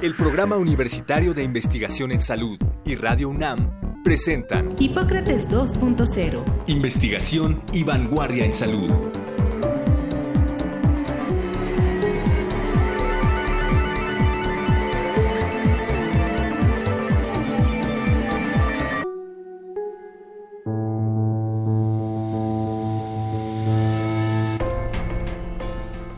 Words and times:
El 0.00 0.14
Programa 0.14 0.56
Universitario 0.56 1.34
de 1.34 1.42
Investigación 1.42 2.12
en 2.12 2.20
Salud 2.20 2.56
y 2.84 2.94
Radio 2.94 3.30
UNAM 3.30 4.04
presentan 4.04 4.72
Hipócrates 4.78 5.48
2.0. 5.48 6.44
Investigación 6.68 7.60
y 7.72 7.82
vanguardia 7.82 8.44
en 8.44 8.52
salud. 8.52 8.92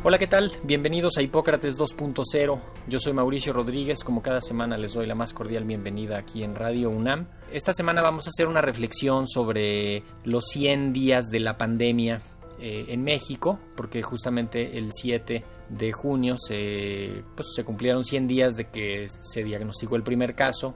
Hola, 0.02 0.16
¿qué 0.16 0.26
tal? 0.26 0.50
Bienvenidos 0.62 1.18
a 1.18 1.22
Hipócrates 1.22 1.78
2.0. 1.78 2.60
Yo 2.88 2.98
soy 2.98 3.12
Mauricio 3.12 3.52
Rodríguez. 3.52 4.02
Como 4.02 4.22
cada 4.22 4.40
semana 4.40 4.78
les 4.78 4.94
doy 4.94 5.06
la 5.06 5.14
más 5.14 5.34
cordial 5.34 5.64
bienvenida 5.64 6.16
aquí 6.16 6.42
en 6.42 6.54
Radio 6.54 6.88
UNAM. 6.88 7.26
Esta 7.52 7.74
semana 7.74 8.00
vamos 8.00 8.26
a 8.26 8.30
hacer 8.30 8.46
una 8.46 8.62
reflexión 8.62 9.28
sobre 9.28 10.02
los 10.24 10.46
100 10.46 10.94
días 10.94 11.26
de 11.26 11.40
la 11.40 11.58
pandemia 11.58 12.22
eh, 12.58 12.86
en 12.88 13.04
México, 13.04 13.58
porque 13.76 14.00
justamente 14.00 14.78
el 14.78 14.88
7 14.90 15.44
de 15.68 15.92
junio 15.92 16.36
se, 16.38 17.22
pues, 17.36 17.48
se 17.54 17.64
cumplieron 17.64 18.02
100 18.02 18.26
días 18.26 18.56
de 18.56 18.70
que 18.70 19.06
se 19.06 19.44
diagnosticó 19.44 19.96
el 19.96 20.02
primer 20.02 20.34
caso 20.34 20.74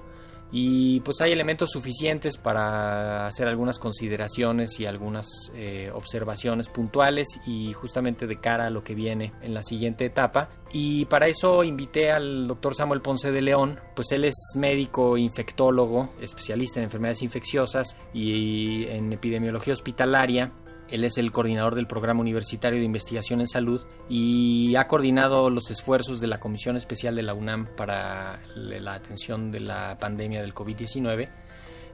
y 0.56 1.00
pues 1.00 1.20
hay 1.20 1.32
elementos 1.32 1.72
suficientes 1.72 2.36
para 2.36 3.26
hacer 3.26 3.48
algunas 3.48 3.80
consideraciones 3.80 4.78
y 4.78 4.86
algunas 4.86 5.50
eh, 5.56 5.90
observaciones 5.92 6.68
puntuales 6.68 7.40
y 7.44 7.72
justamente 7.72 8.28
de 8.28 8.38
cara 8.38 8.66
a 8.66 8.70
lo 8.70 8.84
que 8.84 8.94
viene 8.94 9.32
en 9.42 9.52
la 9.52 9.64
siguiente 9.64 10.04
etapa. 10.04 10.50
Y 10.72 11.06
para 11.06 11.26
eso 11.26 11.64
invité 11.64 12.12
al 12.12 12.46
doctor 12.46 12.76
Samuel 12.76 13.00
Ponce 13.00 13.32
de 13.32 13.42
León, 13.42 13.80
pues 13.96 14.12
él 14.12 14.24
es 14.24 14.36
médico 14.54 15.16
infectólogo, 15.16 16.10
especialista 16.20 16.78
en 16.78 16.84
enfermedades 16.84 17.22
infecciosas 17.22 17.96
y 18.12 18.84
en 18.84 19.12
epidemiología 19.12 19.72
hospitalaria 19.72 20.52
él 20.88 21.04
es 21.04 21.18
el 21.18 21.32
coordinador 21.32 21.74
del 21.74 21.86
Programa 21.86 22.20
Universitario 22.20 22.78
de 22.78 22.84
Investigación 22.84 23.40
en 23.40 23.46
Salud 23.46 23.82
y 24.08 24.74
ha 24.76 24.86
coordinado 24.86 25.50
los 25.50 25.70
esfuerzos 25.70 26.20
de 26.20 26.26
la 26.26 26.40
Comisión 26.40 26.76
Especial 26.76 27.16
de 27.16 27.22
la 27.22 27.34
UNAM 27.34 27.66
para 27.76 28.40
la 28.54 28.94
atención 28.94 29.50
de 29.50 29.60
la 29.60 29.98
pandemia 29.98 30.40
del 30.40 30.54
COVID-19. 30.54 31.28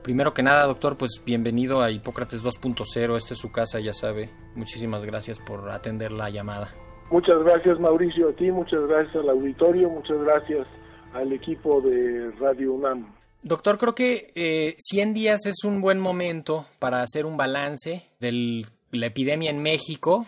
Primero 0.02 0.32
que 0.32 0.42
nada, 0.42 0.64
doctor, 0.64 0.96
pues 0.96 1.22
bienvenido 1.24 1.82
a 1.82 1.90
Hipócrates 1.90 2.42
2.0. 2.42 3.16
Esta 3.16 3.34
es 3.34 3.40
su 3.40 3.52
casa, 3.52 3.80
ya 3.80 3.92
sabe. 3.92 4.30
Muchísimas 4.54 5.04
gracias 5.04 5.38
por 5.38 5.70
atender 5.70 6.10
la 6.10 6.30
llamada. 6.30 6.68
Muchas 7.10 7.42
gracias, 7.42 7.78
Mauricio, 7.78 8.28
a 8.28 8.32
ti, 8.32 8.50
muchas 8.50 8.86
gracias 8.86 9.16
al 9.16 9.30
auditorio, 9.30 9.90
muchas 9.90 10.16
gracias 10.20 10.66
al 11.12 11.32
equipo 11.32 11.80
de 11.80 12.30
Radio 12.38 12.72
UNAM. 12.72 13.12
Doctor, 13.42 13.78
creo 13.78 13.94
que 13.94 14.32
eh, 14.34 14.74
100 14.78 15.14
días 15.14 15.46
es 15.46 15.64
un 15.64 15.80
buen 15.80 15.98
momento 15.98 16.66
para 16.78 17.02
hacer 17.02 17.26
un 17.26 17.36
balance 17.36 18.06
del 18.20 18.66
la 18.90 19.06
epidemia 19.06 19.50
en 19.50 19.62
México, 19.62 20.26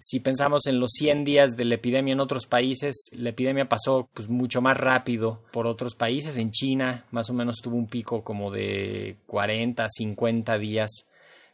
si 0.00 0.20
pensamos 0.20 0.66
en 0.66 0.78
los 0.78 0.92
100 0.92 1.24
días 1.24 1.56
de 1.56 1.64
la 1.64 1.74
epidemia 1.74 2.12
en 2.12 2.20
otros 2.20 2.46
países, 2.46 3.10
la 3.12 3.30
epidemia 3.30 3.68
pasó 3.68 4.08
pues 4.12 4.28
mucho 4.28 4.60
más 4.60 4.76
rápido 4.76 5.40
por 5.50 5.66
otros 5.66 5.94
países. 5.94 6.36
En 6.36 6.50
China 6.50 7.04
más 7.10 7.30
o 7.30 7.34
menos 7.34 7.60
tuvo 7.62 7.76
un 7.76 7.86
pico 7.86 8.22
como 8.22 8.50
de 8.50 9.16
40, 9.26 9.88
50 9.88 10.58
días 10.58 11.06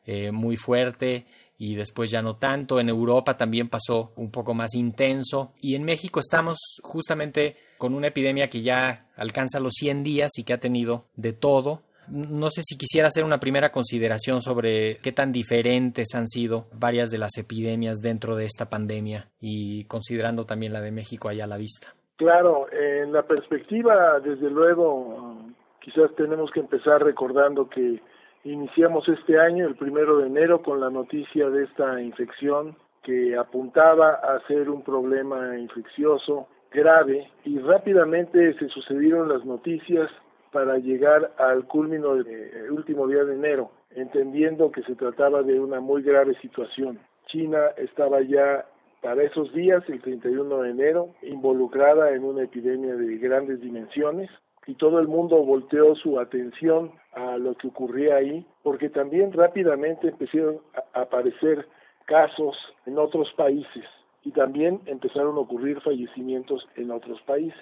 eh, 0.04 0.30
muy 0.30 0.56
fuerte 0.56 1.26
y 1.58 1.74
después 1.74 2.10
ya 2.10 2.22
no 2.22 2.36
tanto. 2.36 2.80
En 2.80 2.88
Europa 2.88 3.36
también 3.36 3.68
pasó 3.68 4.12
un 4.16 4.30
poco 4.30 4.52
más 4.54 4.74
intenso 4.74 5.52
y 5.60 5.74
en 5.74 5.84
México 5.84 6.20
estamos 6.20 6.58
justamente 6.82 7.56
con 7.78 7.94
una 7.94 8.08
epidemia 8.08 8.48
que 8.48 8.62
ya 8.62 9.06
alcanza 9.16 9.60
los 9.60 9.74
100 9.74 10.02
días 10.02 10.30
y 10.36 10.44
que 10.44 10.52
ha 10.52 10.60
tenido 10.60 11.06
de 11.16 11.32
todo 11.32 11.82
no 12.12 12.50
sé 12.50 12.60
si 12.62 12.76
quisiera 12.76 13.08
hacer 13.08 13.24
una 13.24 13.40
primera 13.40 13.72
consideración 13.72 14.42
sobre 14.42 14.98
qué 14.98 15.12
tan 15.12 15.32
diferentes 15.32 16.14
han 16.14 16.28
sido 16.28 16.66
varias 16.78 17.10
de 17.10 17.16
las 17.16 17.38
epidemias 17.38 18.02
dentro 18.02 18.36
de 18.36 18.44
esta 18.44 18.68
pandemia 18.68 19.28
y 19.40 19.84
considerando 19.84 20.44
también 20.44 20.74
la 20.74 20.82
de 20.82 20.92
México 20.92 21.28
allá 21.28 21.44
a 21.44 21.48
la 21.48 21.56
vista. 21.56 21.94
Claro, 22.16 22.66
en 22.70 23.12
la 23.12 23.22
perspectiva, 23.22 24.20
desde 24.20 24.50
luego, 24.50 25.38
quizás 25.80 26.14
tenemos 26.14 26.50
que 26.50 26.60
empezar 26.60 27.02
recordando 27.02 27.68
que 27.70 28.00
iniciamos 28.44 29.08
este 29.08 29.40
año, 29.40 29.66
el 29.66 29.76
primero 29.76 30.18
de 30.18 30.26
enero, 30.26 30.62
con 30.62 30.80
la 30.80 30.90
noticia 30.90 31.48
de 31.48 31.64
esta 31.64 32.00
infección 32.02 32.76
que 33.02 33.36
apuntaba 33.36 34.12
a 34.12 34.46
ser 34.46 34.68
un 34.68 34.82
problema 34.82 35.58
infeccioso 35.58 36.46
grave 36.70 37.30
y 37.44 37.58
rápidamente 37.58 38.54
se 38.58 38.68
sucedieron 38.68 39.28
las 39.28 39.44
noticias 39.44 40.10
para 40.52 40.78
llegar 40.78 41.32
al 41.38 41.66
culmino 41.66 42.14
del 42.14 42.26
eh, 42.28 42.70
último 42.70 43.08
día 43.08 43.24
de 43.24 43.34
enero, 43.34 43.72
entendiendo 43.90 44.70
que 44.70 44.82
se 44.82 44.94
trataba 44.94 45.42
de 45.42 45.58
una 45.58 45.80
muy 45.80 46.02
grave 46.02 46.34
situación. 46.40 47.00
China 47.26 47.58
estaba 47.76 48.20
ya 48.20 48.66
para 49.00 49.22
esos 49.24 49.52
días, 49.52 49.82
el 49.88 50.00
31 50.00 50.62
de 50.62 50.70
enero, 50.70 51.08
involucrada 51.22 52.12
en 52.14 52.22
una 52.22 52.44
epidemia 52.44 52.94
de 52.94 53.16
grandes 53.16 53.60
dimensiones 53.60 54.30
y 54.66 54.74
todo 54.74 55.00
el 55.00 55.08
mundo 55.08 55.42
volteó 55.42 55.96
su 55.96 56.20
atención 56.20 56.92
a 57.14 57.36
lo 57.36 57.54
que 57.56 57.68
ocurría 57.68 58.16
ahí, 58.16 58.46
porque 58.62 58.90
también 58.90 59.32
rápidamente 59.32 60.08
empezaron 60.08 60.60
a 60.94 61.00
aparecer 61.00 61.66
casos 62.04 62.56
en 62.86 62.98
otros 62.98 63.32
países 63.36 63.84
y 64.22 64.30
también 64.30 64.80
empezaron 64.86 65.36
a 65.36 65.40
ocurrir 65.40 65.80
fallecimientos 65.80 66.68
en 66.76 66.90
otros 66.90 67.20
países 67.22 67.58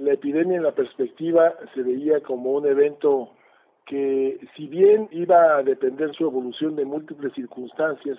la 0.00 0.14
epidemia 0.14 0.56
en 0.56 0.62
la 0.62 0.72
perspectiva 0.72 1.54
se 1.74 1.82
veía 1.82 2.20
como 2.20 2.52
un 2.52 2.66
evento 2.66 3.30
que 3.86 4.38
si 4.56 4.66
bien 4.66 5.08
iba 5.10 5.56
a 5.56 5.62
depender 5.62 6.14
su 6.14 6.24
evolución 6.24 6.74
de 6.76 6.84
múltiples 6.84 7.34
circunstancias, 7.34 8.18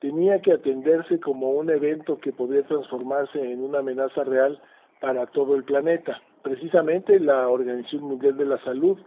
tenía 0.00 0.40
que 0.40 0.52
atenderse 0.52 1.20
como 1.20 1.50
un 1.50 1.70
evento 1.70 2.18
que 2.18 2.32
podía 2.32 2.62
transformarse 2.64 3.38
en 3.40 3.62
una 3.62 3.78
amenaza 3.78 4.24
real 4.24 4.60
para 5.00 5.26
todo 5.26 5.54
el 5.54 5.64
planeta. 5.64 6.20
Precisamente 6.42 7.20
la 7.20 7.48
Organización 7.48 8.02
Mundial 8.02 8.36
de 8.36 8.46
la 8.46 8.58
Salud 8.64 8.98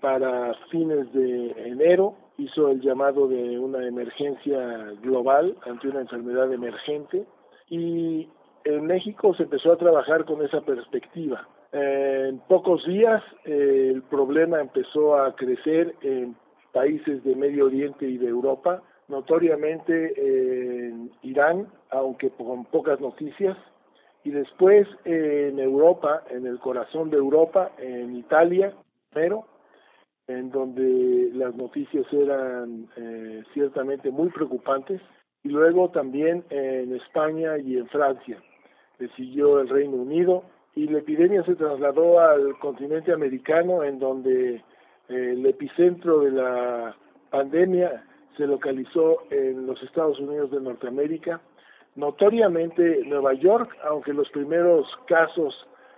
para 0.00 0.54
fines 0.70 1.12
de 1.12 1.50
enero 1.66 2.14
hizo 2.38 2.68
el 2.68 2.80
llamado 2.80 3.28
de 3.28 3.58
una 3.58 3.86
emergencia 3.86 4.58
global 5.02 5.56
ante 5.66 5.88
una 5.88 6.00
enfermedad 6.00 6.50
emergente 6.50 7.26
y 7.68 8.28
en 8.64 8.86
México 8.86 9.34
se 9.34 9.42
empezó 9.42 9.72
a 9.72 9.76
trabajar 9.76 10.24
con 10.24 10.42
esa 10.42 10.60
perspectiva 10.62 11.46
en 11.72 12.38
pocos 12.48 12.84
días 12.86 13.22
eh, 13.44 13.92
el 13.94 14.02
problema 14.02 14.60
empezó 14.60 15.16
a 15.16 15.34
crecer 15.36 15.94
en 16.02 16.36
países 16.72 17.22
de 17.24 17.34
Medio 17.34 17.66
Oriente 17.66 18.06
y 18.06 18.18
de 18.18 18.28
Europa, 18.28 18.82
notoriamente 19.08 20.12
en 20.16 21.10
Irán, 21.22 21.68
aunque 21.90 22.30
con 22.30 22.64
pocas 22.66 23.00
noticias, 23.00 23.56
y 24.24 24.30
después 24.30 24.86
en 25.04 25.58
Europa, 25.58 26.22
en 26.30 26.46
el 26.46 26.58
corazón 26.58 27.10
de 27.10 27.16
Europa, 27.16 27.72
en 27.78 28.16
Italia, 28.16 28.74
pero 29.12 29.44
en 30.26 30.50
donde 30.50 31.30
las 31.32 31.54
noticias 31.54 32.04
eran 32.12 32.88
eh, 32.96 33.42
ciertamente 33.54 34.10
muy 34.10 34.28
preocupantes, 34.28 35.00
y 35.42 35.48
luego 35.48 35.90
también 35.90 36.44
en 36.50 36.94
España 36.94 37.58
y 37.58 37.78
en 37.78 37.86
Francia. 37.88 38.42
Le 38.98 39.08
siguió 39.10 39.60
el 39.60 39.68
Reino 39.68 39.96
Unido, 39.96 40.44
y 40.78 40.86
la 40.86 40.98
epidemia 40.98 41.42
se 41.42 41.56
trasladó 41.56 42.20
al 42.20 42.56
continente 42.60 43.12
americano 43.12 43.82
en 43.82 43.98
donde 43.98 44.54
eh, 44.54 44.62
el 45.08 45.44
epicentro 45.44 46.20
de 46.20 46.30
la 46.30 46.96
pandemia 47.30 48.04
se 48.36 48.46
localizó 48.46 49.24
en 49.28 49.66
los 49.66 49.82
Estados 49.82 50.20
Unidos 50.20 50.52
de 50.52 50.60
Norteamérica, 50.60 51.40
notoriamente 51.96 53.02
Nueva 53.04 53.34
York, 53.34 53.76
aunque 53.88 54.12
los 54.12 54.28
primeros 54.28 54.86
casos 55.08 55.52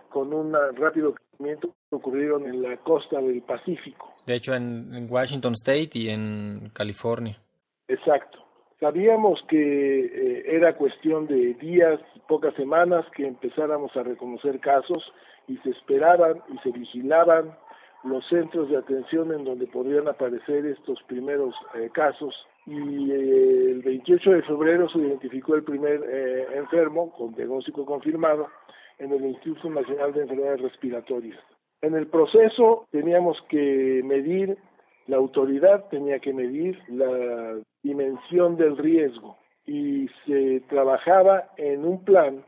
con 0.08 0.32
un 0.32 0.54
rápido 0.76 1.12
crecimiento 1.12 1.74
ocurrieron 1.90 2.46
en 2.46 2.62
la 2.62 2.78
costa 2.78 3.20
del 3.20 3.42
Pacífico. 3.42 4.14
De 4.24 4.36
hecho, 4.36 4.54
en 4.54 5.06
Washington 5.10 5.52
State 5.52 5.90
y 5.92 6.08
en 6.08 6.70
California. 6.72 7.38
Exacto. 7.86 8.38
Sabíamos 8.80 9.40
que 9.48 10.00
eh, 10.06 10.56
era 10.56 10.76
cuestión 10.76 11.26
de 11.26 11.54
días, 11.54 12.00
pocas 12.26 12.54
semanas 12.54 13.04
que 13.14 13.26
empezáramos 13.26 13.94
a 13.96 14.02
reconocer 14.02 14.58
casos 14.58 15.12
y 15.46 15.56
se 15.58 15.70
esperaban 15.70 16.42
y 16.52 16.58
se 16.58 16.70
vigilaban 16.70 17.54
los 18.04 18.26
centros 18.28 18.70
de 18.70 18.78
atención 18.78 19.32
en 19.32 19.44
donde 19.44 19.66
podrían 19.66 20.08
aparecer 20.08 20.64
estos 20.64 21.02
primeros 21.04 21.54
eh, 21.74 21.90
casos 21.92 22.34
y 22.66 23.10
eh, 23.10 23.70
el 23.72 23.82
28 23.82 24.30
de 24.30 24.42
febrero 24.42 24.88
se 24.88 24.98
identificó 24.98 25.54
el 25.54 25.64
primer 25.64 26.02
eh, 26.08 26.46
enfermo 26.54 27.12
con 27.12 27.34
diagnóstico 27.34 27.84
confirmado 27.84 28.48
en 28.98 29.12
el 29.12 29.24
Instituto 29.24 29.70
Nacional 29.70 30.12
de 30.12 30.22
Enfermedades 30.22 30.60
Respiratorias. 30.60 31.38
En 31.82 31.94
el 31.94 32.06
proceso 32.06 32.86
teníamos 32.90 33.38
que 33.48 34.02
medir, 34.04 34.56
la 35.10 35.16
autoridad 35.16 35.86
tenía 35.90 36.20
que 36.20 36.32
medir 36.32 36.78
la 36.88 37.58
dimensión 37.82 38.56
del 38.56 38.76
riesgo 38.76 39.36
y 39.66 40.08
se 40.24 40.60
trabajaba 40.68 41.50
en 41.56 41.84
un 41.84 42.04
plan 42.04 42.44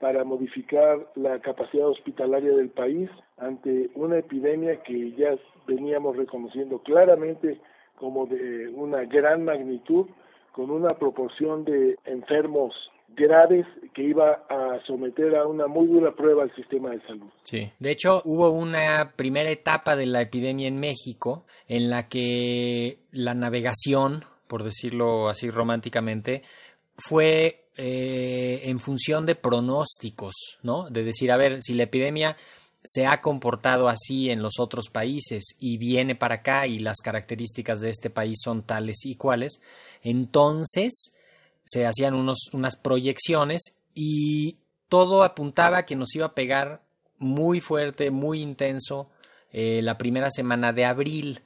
para 0.00 0.24
modificar 0.24 1.06
la 1.14 1.38
capacidad 1.40 1.86
hospitalaria 1.86 2.52
del 2.52 2.70
país 2.70 3.10
ante 3.36 3.90
una 3.94 4.16
epidemia 4.18 4.82
que 4.82 5.12
ya 5.12 5.36
veníamos 5.66 6.16
reconociendo 6.16 6.78
claramente 6.78 7.60
como 7.96 8.24
de 8.24 8.70
una 8.70 9.04
gran 9.04 9.44
magnitud, 9.44 10.06
con 10.52 10.70
una 10.70 10.88
proporción 10.88 11.66
de 11.66 11.98
enfermos 12.06 12.72
graves 13.08 13.66
que 13.94 14.02
iba 14.02 14.44
a 14.48 14.78
someter 14.86 15.36
a 15.36 15.46
una 15.46 15.66
muy 15.66 15.86
dura 15.86 16.14
prueba 16.14 16.42
al 16.42 16.54
sistema 16.54 16.90
de 16.90 17.00
salud. 17.06 17.28
Sí. 17.44 17.70
De 17.78 17.90
hecho, 17.90 18.20
hubo 18.24 18.50
una 18.50 19.12
primera 19.16 19.50
etapa 19.50 19.96
de 19.96 20.06
la 20.06 20.20
epidemia 20.20 20.68
en 20.68 20.78
México 20.78 21.46
en 21.66 21.88
la 21.88 22.08
que 22.08 22.98
la 23.12 23.34
navegación, 23.34 24.24
por 24.46 24.64
decirlo 24.64 25.28
así 25.28 25.50
románticamente, 25.50 26.42
fue 26.98 27.64
eh, 27.76 28.62
en 28.64 28.78
función 28.80 29.26
de 29.26 29.34
pronósticos, 29.34 30.58
¿no? 30.62 30.88
De 30.90 31.02
decir, 31.02 31.32
a 31.32 31.36
ver, 31.36 31.62
si 31.62 31.74
la 31.74 31.84
epidemia 31.84 32.36
se 32.86 33.06
ha 33.06 33.20
comportado 33.20 33.88
así 33.88 34.30
en 34.30 34.42
los 34.42 34.60
otros 34.60 34.88
países 34.90 35.56
y 35.58 35.76
viene 35.76 36.14
para 36.14 36.36
acá 36.36 36.66
y 36.66 36.78
las 36.78 36.98
características 37.02 37.80
de 37.80 37.90
este 37.90 38.10
país 38.10 38.38
son 38.42 38.62
tales 38.62 39.04
y 39.04 39.16
cuales, 39.16 39.60
entonces 40.02 41.15
se 41.66 41.84
hacían 41.84 42.14
unos, 42.14 42.48
unas 42.52 42.76
proyecciones 42.76 43.76
y 43.92 44.58
todo 44.88 45.24
apuntaba 45.24 45.84
que 45.84 45.96
nos 45.96 46.14
iba 46.14 46.26
a 46.26 46.34
pegar 46.34 46.82
muy 47.18 47.60
fuerte, 47.60 48.10
muy 48.10 48.40
intenso 48.40 49.10
eh, 49.50 49.80
la 49.82 49.98
primera 49.98 50.30
semana 50.30 50.72
de 50.72 50.84
abril. 50.84 51.42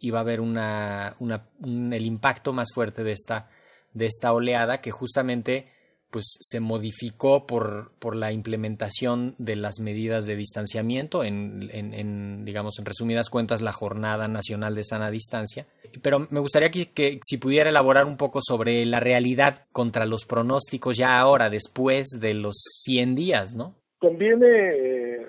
Iba 0.00 0.18
a 0.18 0.22
haber 0.22 0.40
una, 0.40 1.14
una, 1.20 1.46
el 1.62 2.04
impacto 2.04 2.52
más 2.52 2.70
fuerte 2.74 3.04
de 3.04 3.12
esta, 3.12 3.48
de 3.92 4.06
esta 4.06 4.32
oleada 4.32 4.80
que 4.80 4.90
justamente 4.90 5.70
pues 6.10 6.36
se 6.40 6.60
modificó 6.60 7.46
por, 7.46 7.92
por 7.98 8.16
la 8.16 8.32
implementación 8.32 9.34
de 9.38 9.56
las 9.56 9.80
medidas 9.80 10.26
de 10.26 10.36
distanciamiento 10.36 11.24
en, 11.24 11.70
en, 11.72 12.44
digamos 12.44 12.78
en 12.78 12.84
resumidas 12.84 13.30
cuentas 13.30 13.62
la 13.62 13.72
jornada 13.72 14.28
nacional 14.28 14.74
de 14.74 14.84
sana 14.84 15.10
distancia. 15.10 15.66
Pero 16.02 16.26
me 16.30 16.40
gustaría 16.40 16.70
que, 16.70 16.90
que, 16.92 17.18
si 17.22 17.38
pudiera 17.38 17.70
elaborar 17.70 18.06
un 18.06 18.16
poco 18.16 18.40
sobre 18.42 18.84
la 18.86 19.00
realidad 19.00 19.66
contra 19.72 20.06
los 20.06 20.24
pronósticos 20.26 20.96
ya 20.96 21.18
ahora 21.18 21.50
después 21.50 22.18
de 22.20 22.34
los 22.34 22.56
100 22.84 23.14
días 23.14 23.54
no 23.54 23.74
conviene 24.00 24.48
eh, 24.48 25.26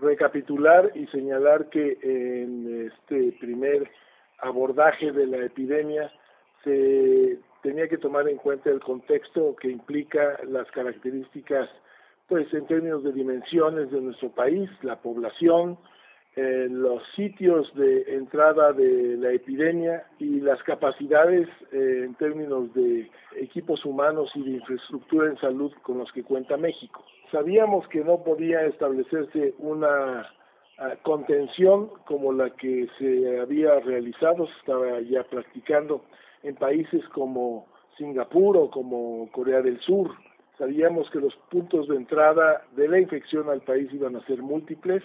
recapitular 0.00 0.92
y 0.94 1.06
señalar 1.08 1.68
que 1.68 1.98
en 2.02 2.86
este 2.86 3.32
primer 3.40 3.90
abordaje 4.38 5.12
de 5.12 5.26
la 5.26 5.44
epidemia 5.44 6.10
se 6.64 7.38
tenía 7.62 7.88
que 7.88 7.98
tomar 7.98 8.28
en 8.28 8.36
cuenta 8.36 8.70
el 8.70 8.80
contexto 8.80 9.56
que 9.56 9.70
implica 9.70 10.38
las 10.48 10.70
características, 10.70 11.68
pues 12.28 12.52
en 12.52 12.66
términos 12.66 13.02
de 13.02 13.12
dimensiones 13.12 13.90
de 13.90 14.00
nuestro 14.00 14.30
país, 14.30 14.68
la 14.82 14.96
población, 14.96 15.78
eh, 16.36 16.68
los 16.70 17.02
sitios 17.16 17.74
de 17.74 18.14
entrada 18.14 18.72
de 18.72 19.16
la 19.16 19.32
epidemia 19.32 20.04
y 20.20 20.40
las 20.40 20.62
capacidades 20.62 21.48
eh, 21.72 22.02
en 22.04 22.14
términos 22.14 22.72
de 22.74 23.10
equipos 23.36 23.84
humanos 23.84 24.30
y 24.36 24.44
de 24.44 24.50
infraestructura 24.58 25.28
en 25.28 25.36
salud 25.38 25.72
con 25.82 25.98
los 25.98 26.12
que 26.12 26.22
cuenta 26.22 26.56
México. 26.56 27.04
Sabíamos 27.32 27.88
que 27.88 28.04
no 28.04 28.22
podía 28.22 28.64
establecerse 28.66 29.54
una 29.58 30.30
ah, 30.78 30.94
contención 31.02 31.90
como 32.06 32.32
la 32.32 32.50
que 32.50 32.86
se 32.98 33.40
había 33.40 33.80
realizado, 33.80 34.46
se 34.46 34.58
estaba 34.60 35.00
ya 35.00 35.24
practicando 35.24 36.04
en 36.42 36.54
países 36.54 37.06
como 37.08 37.66
Singapur 37.96 38.56
o 38.56 38.70
como 38.70 39.28
Corea 39.32 39.60
del 39.60 39.80
Sur. 39.80 40.10
Sabíamos 40.56 41.10
que 41.10 41.20
los 41.20 41.34
puntos 41.50 41.88
de 41.88 41.96
entrada 41.96 42.62
de 42.72 42.88
la 42.88 42.98
infección 42.98 43.48
al 43.48 43.60
país 43.60 43.88
iban 43.92 44.16
a 44.16 44.24
ser 44.26 44.42
múltiples, 44.42 45.02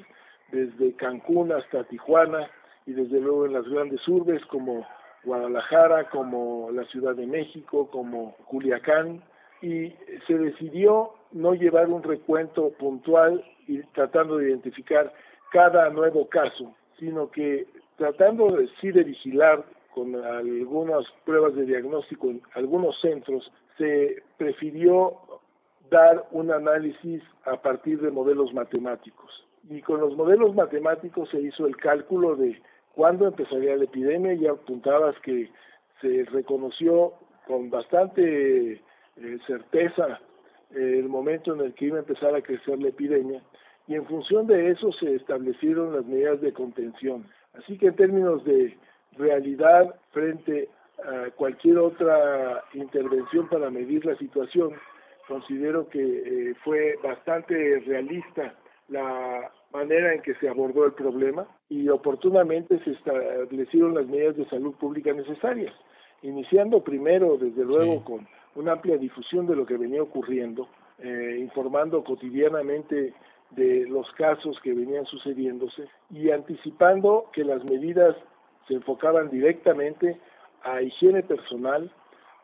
desde 0.51 0.93
Cancún 0.93 1.51
hasta 1.51 1.83
Tijuana 1.85 2.49
y 2.85 2.93
desde 2.93 3.19
luego 3.19 3.45
en 3.45 3.53
las 3.53 3.67
grandes 3.67 4.07
urbes 4.07 4.43
como 4.45 4.85
Guadalajara, 5.23 6.09
como 6.09 6.69
la 6.71 6.83
Ciudad 6.85 7.15
de 7.15 7.25
México, 7.25 7.89
como 7.91 8.35
Culiacán, 8.45 9.23
y 9.61 9.93
se 10.27 10.37
decidió 10.37 11.13
no 11.31 11.53
llevar 11.53 11.89
un 11.89 12.03
recuento 12.03 12.71
puntual 12.73 13.43
y 13.67 13.79
tratando 13.93 14.37
de 14.37 14.49
identificar 14.49 15.13
cada 15.51 15.89
nuevo 15.89 16.27
caso, 16.27 16.75
sino 16.99 17.31
que 17.31 17.65
tratando 17.97 18.47
sí 18.81 18.91
de 18.91 19.03
vigilar 19.03 19.63
con 19.93 20.15
algunas 20.15 21.05
pruebas 21.25 21.55
de 21.55 21.65
diagnóstico 21.65 22.29
en 22.29 22.41
algunos 22.55 22.99
centros, 23.01 23.51
se 23.77 24.23
prefirió 24.37 25.17
dar 25.89 26.25
un 26.31 26.51
análisis 26.51 27.21
a 27.45 27.61
partir 27.61 28.01
de 28.01 28.11
modelos 28.11 28.53
matemáticos. 28.53 29.45
Y 29.69 29.81
con 29.81 30.01
los 30.01 30.15
modelos 30.15 30.55
matemáticos 30.55 31.29
se 31.29 31.41
hizo 31.41 31.67
el 31.67 31.77
cálculo 31.77 32.35
de 32.35 32.61
cuándo 32.95 33.27
empezaría 33.27 33.75
la 33.75 33.85
epidemia 33.85 34.33
y 34.33 34.47
apuntabas 34.47 35.15
que 35.19 35.49
se 36.01 36.25
reconoció 36.31 37.13
con 37.47 37.69
bastante 37.69 38.73
eh, 38.73 38.81
certeza 39.47 40.19
eh, 40.71 40.99
el 40.99 41.09
momento 41.09 41.53
en 41.53 41.61
el 41.61 41.73
que 41.73 41.85
iba 41.85 41.97
a 41.97 42.01
empezar 42.01 42.35
a 42.35 42.41
crecer 42.41 42.79
la 42.79 42.89
epidemia 42.89 43.41
y 43.87 43.95
en 43.95 44.05
función 44.05 44.47
de 44.47 44.71
eso 44.71 44.91
se 44.93 45.15
establecieron 45.15 45.93
las 45.93 46.05
medidas 46.05 46.39
de 46.41 46.53
contención. 46.53 47.25
Así 47.53 47.77
que 47.77 47.87
en 47.87 47.95
términos 47.95 48.43
de 48.45 48.77
realidad 49.17 49.95
frente 50.11 50.69
a 51.03 51.31
cualquier 51.31 51.79
otra 51.79 52.63
intervención 52.73 53.47
para 53.49 53.69
medir 53.69 54.05
la 54.05 54.15
situación. 54.17 54.73
Considero 55.27 55.87
que 55.89 56.01
eh, 56.01 56.55
fue 56.63 56.95
bastante 57.03 57.79
realista 57.85 58.53
la 58.89 59.51
manera 59.71 60.13
en 60.13 60.21
que 60.21 60.35
se 60.35 60.47
abordó 60.47 60.85
el 60.85 60.93
problema 60.93 61.47
y 61.69 61.89
oportunamente 61.89 62.79
se 62.83 62.91
establecieron 62.91 63.95
las 63.95 64.07
medidas 64.07 64.37
de 64.37 64.45
salud 64.49 64.73
pública 64.75 65.13
necesarias, 65.13 65.73
iniciando 66.21 66.83
primero, 66.83 67.37
desde 67.37 67.65
luego, 67.65 68.03
con 68.03 68.27
una 68.55 68.73
amplia 68.73 68.97
difusión 68.97 69.47
de 69.47 69.55
lo 69.55 69.65
que 69.65 69.77
venía 69.77 70.03
ocurriendo, 70.03 70.67
eh, 70.99 71.37
informando 71.39 72.03
cotidianamente 72.03 73.13
de 73.51 73.85
los 73.87 74.11
casos 74.13 74.59
que 74.61 74.73
venían 74.73 75.05
sucediéndose 75.05 75.87
y 76.11 76.29
anticipando 76.31 77.25
que 77.33 77.43
las 77.43 77.63
medidas 77.65 78.15
se 78.67 78.75
enfocaban 78.75 79.29
directamente 79.29 80.19
a 80.63 80.81
higiene 80.81 81.23
personal, 81.23 81.91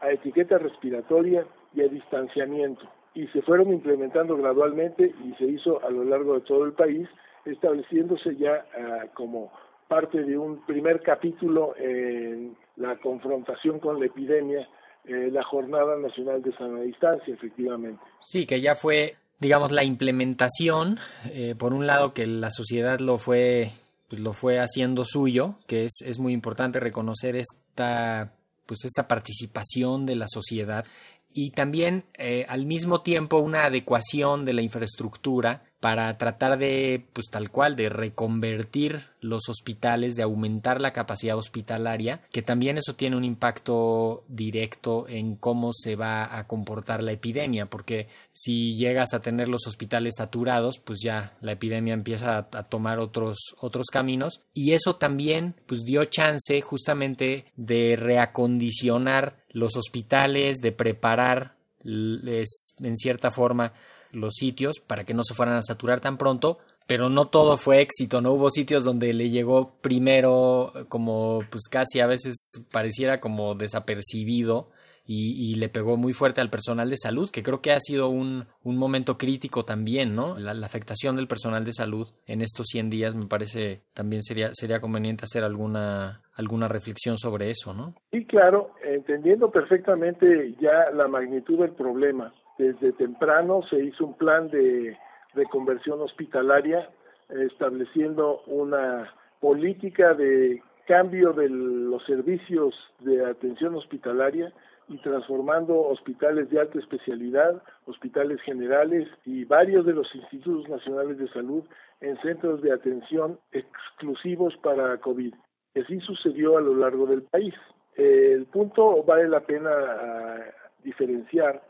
a 0.02 0.12
etiqueta 0.12 0.58
respiratoria 0.58 1.46
y 1.74 1.82
a 1.82 1.88
distanciamiento. 1.88 2.82
Y 3.14 3.28
se 3.28 3.42
fueron 3.42 3.74
implementando 3.74 4.38
gradualmente 4.38 5.14
y 5.24 5.34
se 5.36 5.46
hizo 5.46 5.84
a 5.86 5.90
lo 5.90 6.04
largo 6.04 6.36
de 6.36 6.42
todo 6.42 6.66
el 6.66 6.74
país, 6.74 7.08
estableciéndose 7.46 8.36
ya 8.36 8.66
ah, 8.78 9.06
como 9.14 9.52
parte 9.88 10.24
de 10.24 10.38
un 10.38 10.66
primer 10.66 11.02
capítulo 11.02 11.76
en 11.78 12.56
la 12.76 12.98
confrontación 12.98 13.80
con 13.80 14.00
la 14.00 14.06
epidemia, 14.06 14.68
eh, 15.06 15.30
la 15.32 15.44
Jornada 15.44 15.98
Nacional 15.98 16.42
de 16.44 16.54
Sana 16.56 16.82
Distancia, 16.82 17.34
efectivamente. 17.34 18.02
Sí, 18.22 18.46
que 18.46 18.62
ya 18.62 18.76
fue, 18.76 19.16
digamos, 19.40 19.72
la 19.72 19.84
implementación, 19.84 21.00
eh, 21.32 21.56
por 21.58 21.74
un 21.74 21.88
lado 21.88 22.14
que 22.14 22.28
la 22.28 22.52
sociedad 22.52 23.00
lo 23.00 23.18
fue 23.18 23.72
pues 24.10 24.22
lo 24.22 24.34
fue 24.34 24.60
haciendo 24.60 25.06
suyo, 25.06 25.56
que 25.68 25.86
es, 25.86 26.02
es 26.04 26.20
muy 26.20 26.34
importante 26.34 26.80
reconocer 26.80 27.36
esta, 27.36 28.34
pues 28.66 28.84
esta 28.84 29.08
participación 29.08 30.06
de 30.06 30.16
la 30.16 30.28
sociedad 30.28 30.86
y 31.34 31.52
también 31.52 32.06
eh, 32.16 32.46
al 32.50 32.66
mismo 32.66 33.02
tiempo 33.02 33.38
una 33.38 33.66
adecuación 33.66 34.46
de 34.46 34.54
la 34.54 34.62
infraestructura 34.62 35.64
para 35.80 36.18
tratar 36.18 36.58
de, 36.58 37.06
pues 37.14 37.28
tal 37.30 37.52
cual, 37.52 37.76
de 37.76 37.88
reconvertir 37.88 39.08
los 39.22 39.48
hospitales, 39.48 40.16
de 40.16 40.24
aumentar 40.24 40.82
la 40.82 40.92
capacidad 40.92 41.38
hospitalaria, 41.38 42.22
que 42.32 42.42
también 42.42 42.78
eso 42.78 42.96
tiene 42.96 43.16
un 43.16 43.24
impacto 43.24 44.24
directo 44.28 45.08
en 45.08 45.36
cómo 45.36 45.72
se 45.74 45.96
va 45.96 46.38
a 46.38 46.48
comportar 46.48 47.02
la 47.02 47.14
epidemia, 47.14 47.68
porque 47.68 48.08
si 48.34 48.76
llegas 48.76 49.14
a 49.14 49.22
tener 49.22 49.48
los 49.48 49.68
hospitales 49.68 50.16
saturados, 50.18 50.80
pues 50.80 51.00
ya 51.02 51.38
la 51.40 51.54
epidemia 51.54 51.94
empieza 51.94 52.38
a, 52.38 52.64
tomar 52.64 53.00
otros, 53.00 53.38
otros 53.60 53.88
caminos, 53.88 54.42
y 54.54 54.74
eso 54.74 54.98
también, 54.98 55.56
pues 55.66 55.84
dio 55.86 56.04
chance 56.06 56.60
justamente 56.62 57.46
de 57.56 57.96
reacondicionar 57.96 59.38
los 59.50 59.78
hospitales, 59.78 60.58
de 60.58 60.74
preparar 60.74 61.56
en 61.86 62.98
cierta 62.98 63.32
forma 63.32 63.72
los 64.12 64.36
sitios 64.36 64.80
para 64.80 65.04
que 65.04 65.14
no 65.14 65.24
se 65.24 65.34
fueran 65.34 65.56
a 65.56 65.64
saturar 65.64 66.00
tan 66.00 66.18
pronto, 66.18 66.60
pero 66.88 67.10
no 67.10 67.28
todo 67.28 67.58
fue 67.58 67.82
éxito, 67.82 68.22
no 68.22 68.32
hubo 68.34 68.50
sitios 68.50 68.84
donde 68.84 69.14
le 69.14 69.30
llegó 69.30 69.76
primero 69.82 70.74
como 70.88 71.42
pues 71.50 71.68
casi 71.70 72.00
a 72.00 72.08
veces 72.08 72.64
pareciera 72.72 73.20
como 73.20 73.56
desapercibido 73.56 74.70
y, 75.12 75.56
le 75.56 75.70
pegó 75.70 75.98
muy 75.98 76.14
fuerte 76.14 76.40
al 76.40 76.52
personal 76.52 76.88
de 76.88 76.96
salud, 76.96 77.32
que 77.32 77.42
creo 77.42 77.62
que 77.62 77.72
ha 77.72 77.80
sido 77.80 78.10
un, 78.10 78.46
un 78.64 78.78
momento 78.78 79.18
crítico 79.18 79.66
también, 79.66 80.16
¿no? 80.16 80.38
La, 80.38 80.52
afectación 80.64 81.16
del 81.16 81.28
personal 81.28 81.66
de 81.66 81.74
salud 81.74 82.08
en 82.28 82.42
estos 82.42 82.68
100 82.68 82.92
días 82.92 83.16
me 83.16 83.26
parece 83.26 83.82
también 83.96 84.22
sería, 84.22 84.50
sería 84.54 84.80
conveniente 84.80 85.26
hacer 85.26 85.44
alguna, 85.44 86.22
alguna 86.36 86.68
reflexión 86.68 87.18
sobre 87.18 87.50
eso, 87.50 87.74
¿no? 87.74 87.96
Sí, 88.12 88.24
claro, 88.26 88.76
entendiendo 88.84 89.50
perfectamente 89.50 90.56
ya 90.62 90.92
la 90.94 91.08
magnitud 91.08 91.58
del 91.58 91.72
problema. 91.72 92.32
Desde 92.60 92.92
temprano 92.92 93.62
se 93.70 93.82
hizo 93.82 94.06
un 94.06 94.16
plan 94.16 94.50
de 94.50 94.98
reconversión 95.34 96.02
hospitalaria 96.02 96.90
estableciendo 97.30 98.42
una 98.48 99.14
política 99.40 100.14
de 100.14 100.62
cambio 100.86 101.32
de 101.32 101.48
los 101.48 102.04
servicios 102.06 102.76
de 103.00 103.26
atención 103.26 103.76
hospitalaria 103.76 104.52
y 104.90 104.98
transformando 104.98 105.80
hospitales 105.88 106.50
de 106.50 106.60
alta 106.60 106.80
especialidad, 106.80 107.64
hospitales 107.86 108.42
generales 108.42 109.08
y 109.24 109.46
varios 109.46 109.86
de 109.86 109.94
los 109.94 110.14
institutos 110.14 110.68
nacionales 110.68 111.18
de 111.18 111.30
salud 111.30 111.64
en 112.02 112.20
centros 112.22 112.62
de 112.62 112.74
atención 112.74 113.40
exclusivos 113.54 114.54
para 114.58 114.98
COVID. 114.98 115.34
Así 115.82 116.02
sucedió 116.02 116.58
a 116.58 116.62
lo 116.62 116.76
largo 116.76 117.06
del 117.06 117.22
país. 117.22 117.54
El 117.96 118.48
punto 118.48 119.02
vale 119.04 119.30
la 119.30 119.40
pena 119.40 119.70
ah, 119.72 120.40
diferenciar 120.84 121.69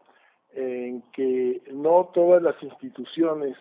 en 0.54 1.02
que 1.14 1.62
no 1.72 2.12
todas 2.14 2.42
las 2.42 2.62
instituciones 2.62 3.56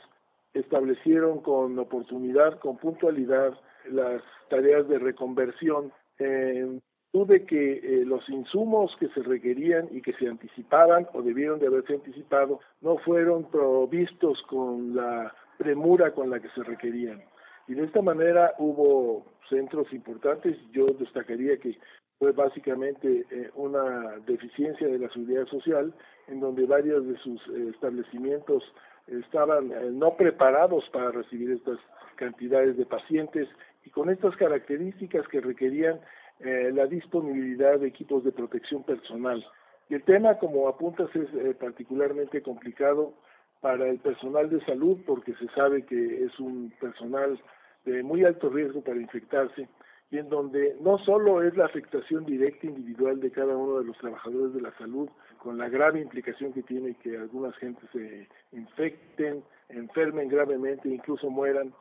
establecieron 0.54 1.40
con 1.40 1.78
oportunidad, 1.78 2.58
con 2.58 2.78
puntualidad, 2.78 3.54
las 3.90 4.22
tareas 4.48 4.88
de 4.88 4.98
reconversión 4.98 5.92
en 6.18 6.82
de 7.24 7.44
que 7.44 7.72
eh, 7.72 8.04
los 8.04 8.28
insumos 8.28 8.94
que 8.98 9.08
se 9.08 9.22
requerían 9.22 9.88
y 9.90 10.02
que 10.02 10.12
se 10.14 10.28
anticipaban 10.28 11.08
o 11.12 11.22
debieron 11.22 11.58
de 11.58 11.66
haberse 11.66 11.94
anticipado 11.94 12.60
no 12.80 12.98
fueron 12.98 13.50
provistos 13.50 14.40
con 14.42 14.94
la 14.94 15.34
premura 15.56 16.12
con 16.12 16.30
la 16.30 16.40
que 16.40 16.48
se 16.50 16.62
requerían. 16.62 17.22
Y 17.66 17.74
de 17.74 17.84
esta 17.84 18.02
manera 18.02 18.54
hubo 18.58 19.26
centros 19.48 19.92
importantes, 19.92 20.56
yo 20.72 20.86
destacaría 20.98 21.56
que 21.58 21.78
fue 22.18 22.32
básicamente 22.32 23.26
eh, 23.30 23.50
una 23.54 24.18
deficiencia 24.26 24.86
de 24.86 24.98
la 24.98 25.08
seguridad 25.10 25.46
social, 25.46 25.92
en 26.28 26.40
donde 26.40 26.66
varios 26.66 27.06
de 27.06 27.16
sus 27.18 27.40
eh, 27.48 27.70
establecimientos 27.70 28.62
estaban 29.06 29.72
no 29.98 30.16
preparados 30.16 30.84
para 30.92 31.10
recibir 31.10 31.50
estas 31.52 31.78
cantidades 32.16 32.76
de 32.76 32.84
pacientes 32.84 33.48
y 33.86 33.90
con 33.90 34.10
estas 34.10 34.36
características 34.36 35.26
que 35.28 35.40
requerían 35.40 35.98
eh, 36.40 36.70
la 36.72 36.86
disponibilidad 36.86 37.80
de 37.80 37.88
equipos 37.88 38.22
de 38.24 38.32
protección 38.32 38.84
personal. 38.84 39.44
Y 39.88 39.94
el 39.94 40.02
tema, 40.02 40.38
como 40.38 40.68
apuntas, 40.68 41.08
es 41.16 41.28
eh, 41.34 41.54
particularmente 41.58 42.42
complicado 42.42 43.14
para 43.60 43.88
el 43.88 43.98
personal 43.98 44.50
de 44.50 44.64
salud 44.66 44.98
porque 45.06 45.34
se 45.34 45.48
sabe 45.48 45.84
que 45.84 46.24
es 46.24 46.38
un 46.38 46.72
personal 46.80 47.40
de 47.84 48.02
muy 48.02 48.24
alto 48.24 48.50
riesgo 48.50 48.82
para 48.82 49.00
infectarse 49.00 49.68
y 50.10 50.18
en 50.18 50.28
donde 50.28 50.76
no 50.80 50.98
solo 50.98 51.42
es 51.42 51.56
la 51.56 51.66
afectación 51.66 52.24
directa 52.24 52.66
individual 52.66 53.20
de 53.20 53.30
cada 53.30 53.56
uno 53.56 53.78
de 53.78 53.84
los 53.84 53.98
trabajadores 53.98 54.54
de 54.54 54.62
la 54.62 54.72
salud, 54.78 55.08
con 55.38 55.58
la 55.58 55.68
grave 55.68 56.00
implicación 56.00 56.52
que 56.52 56.62
tiene 56.62 56.94
que 56.94 57.16
algunas 57.18 57.54
gentes 57.56 57.88
se 57.92 58.28
infecten, 58.52 59.44
enfermen 59.68 60.28
gravemente, 60.28 60.88
incluso 60.88 61.28
mueran, 61.30 61.74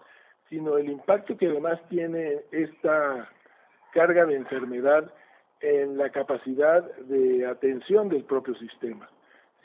sino 0.49 0.77
el 0.77 0.89
impacto 0.89 1.37
que 1.37 1.47
además 1.47 1.79
tiene 1.89 2.41
esta 2.51 3.29
carga 3.93 4.25
de 4.25 4.35
enfermedad 4.35 5.11
en 5.61 5.97
la 5.97 6.09
capacidad 6.11 6.83
de 6.97 7.45
atención 7.45 8.09
del 8.09 8.23
propio 8.25 8.55
sistema. 8.55 9.09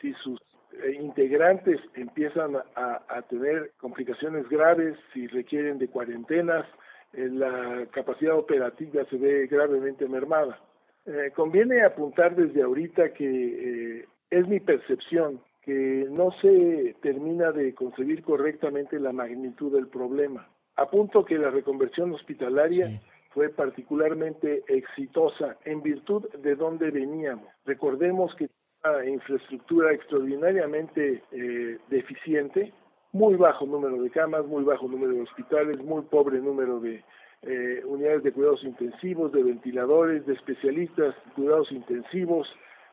Si 0.01 0.13
sus 0.15 0.41
eh, 0.73 0.97
integrantes 1.01 1.81
empiezan 1.95 2.57
a, 2.77 3.23
tener 3.29 3.73
complicaciones 3.79 4.49
graves, 4.49 4.97
si 5.13 5.27
requieren 5.27 5.79
de 5.79 5.89
cuarentenas, 5.89 6.67
la 7.13 7.87
capacidad 7.91 8.37
operativa 8.37 9.05
se 9.11 9.17
ve 9.17 9.47
gravemente 9.47 10.09
mermada. 10.09 10.59
Eh, 11.05 11.33
conviene 11.35 11.83
apuntar 11.83 12.35
desde 12.37 12.63
ahorita 12.63 13.13
que 13.13 14.07
es 14.31 14.49
mi 14.49 14.61
percepción 14.61 15.41
que 15.63 16.07
no 16.11 16.33
se 16.41 16.97
termina 17.03 17.53
de 17.53 17.75
concebir 17.75 18.23
correctamente 18.23 18.99
la 18.99 19.13
magnitud 19.13 19.73
del 19.73 19.89
problema. 19.89 20.49
Apunto 20.77 21.25
que 21.25 21.39
la 21.39 21.51
reconversión 21.51 22.13
hospitalaria 22.13 23.01
fue 23.31 23.49
particularmente 23.49 24.65
exitosa 24.67 25.57
en 25.65 25.83
virtud 25.83 26.29
de 26.43 26.57
dónde 26.57 26.91
veníamos. 26.91 27.47
Recordemos 27.65 28.35
que 28.35 28.49
una 28.85 29.07
infraestructura 29.07 29.93
extraordinariamente 29.93 31.23
eh, 31.31 31.79
deficiente, 31.89 32.73
muy 33.13 33.37
bajo 33.37 33.67
número 33.67 34.03
de 34.03 34.11
camas, 34.11 34.47
muy 34.47 34.65
bajo 34.65 34.89
número 34.89 35.13
de 35.13 35.23
hospitales, 35.23 35.79
muy 35.85 36.03
pobre 36.03 36.41
número 36.41 36.81
de 36.81 37.05
eh, 37.43 37.83
unidades 37.85 38.23
de 38.23 38.33
cuidados 38.33 38.65
intensivos, 38.65 39.33
de 39.33 39.43
ventiladores, 39.43 40.27
de 40.27 40.35
especialistas 40.35 41.15
cuidados 41.35 41.71
intensivos. 41.73 42.49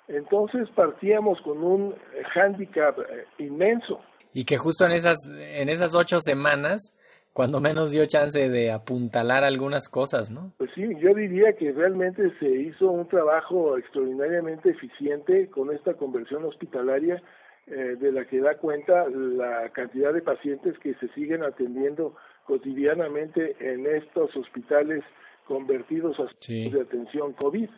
Entonces 0.07 0.67
partíamos 0.75 1.39
con 1.41 1.63
un 1.63 1.95
hándicap 2.33 2.99
eh, 2.99 3.25
inmenso. 3.37 4.01
Y 4.33 4.45
que 4.45 4.57
justo 4.57 4.85
en 4.85 4.91
esas, 4.91 5.17
en 5.25 5.69
esas 5.69 5.95
ocho 5.95 6.19
semanas 6.19 6.95
cuando 7.33 7.61
menos 7.61 7.91
dio 7.91 8.05
chance 8.05 8.49
de 8.49 8.71
apuntalar 8.71 9.43
algunas 9.43 9.87
cosas, 9.87 10.31
¿no? 10.31 10.51
Pues 10.57 10.71
sí, 10.75 10.83
yo 10.99 11.13
diría 11.13 11.53
que 11.53 11.71
realmente 11.71 12.33
se 12.39 12.49
hizo 12.49 12.91
un 12.91 13.07
trabajo 13.07 13.77
extraordinariamente 13.77 14.71
eficiente 14.71 15.47
con 15.49 15.73
esta 15.73 15.93
conversión 15.93 16.43
hospitalaria 16.43 17.21
eh, 17.69 17.95
de 17.99 18.11
la 18.11 18.25
que 18.25 18.39
da 18.39 18.57
cuenta 18.57 19.07
la 19.09 19.69
cantidad 19.69 20.11
de 20.13 20.21
pacientes 20.21 20.77
que 20.79 20.95
se 20.95 21.07
siguen 21.09 21.43
atendiendo 21.43 22.15
cotidianamente 22.45 23.55
en 23.59 23.85
estos 23.85 24.35
hospitales 24.35 25.03
convertidos 25.45 26.19
a 26.19 26.23
de 26.47 26.81
atención 26.81 27.33
COVID 27.33 27.69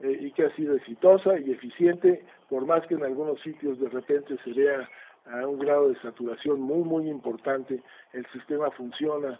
eh, 0.00 0.18
y 0.20 0.32
que 0.32 0.44
ha 0.44 0.56
sido 0.56 0.74
exitosa 0.76 1.38
y 1.38 1.50
eficiente, 1.50 2.24
por 2.48 2.64
más 2.64 2.86
que 2.86 2.94
en 2.94 3.04
algunos 3.04 3.40
sitios 3.42 3.78
de 3.78 3.88
repente 3.88 4.36
se 4.42 4.52
vea 4.52 4.88
a 5.26 5.46
un 5.46 5.58
grado 5.58 5.88
de 5.88 6.00
saturación 6.00 6.60
muy, 6.60 6.82
muy 6.84 7.10
importante, 7.10 7.82
el 8.12 8.26
sistema 8.32 8.70
funciona 8.70 9.38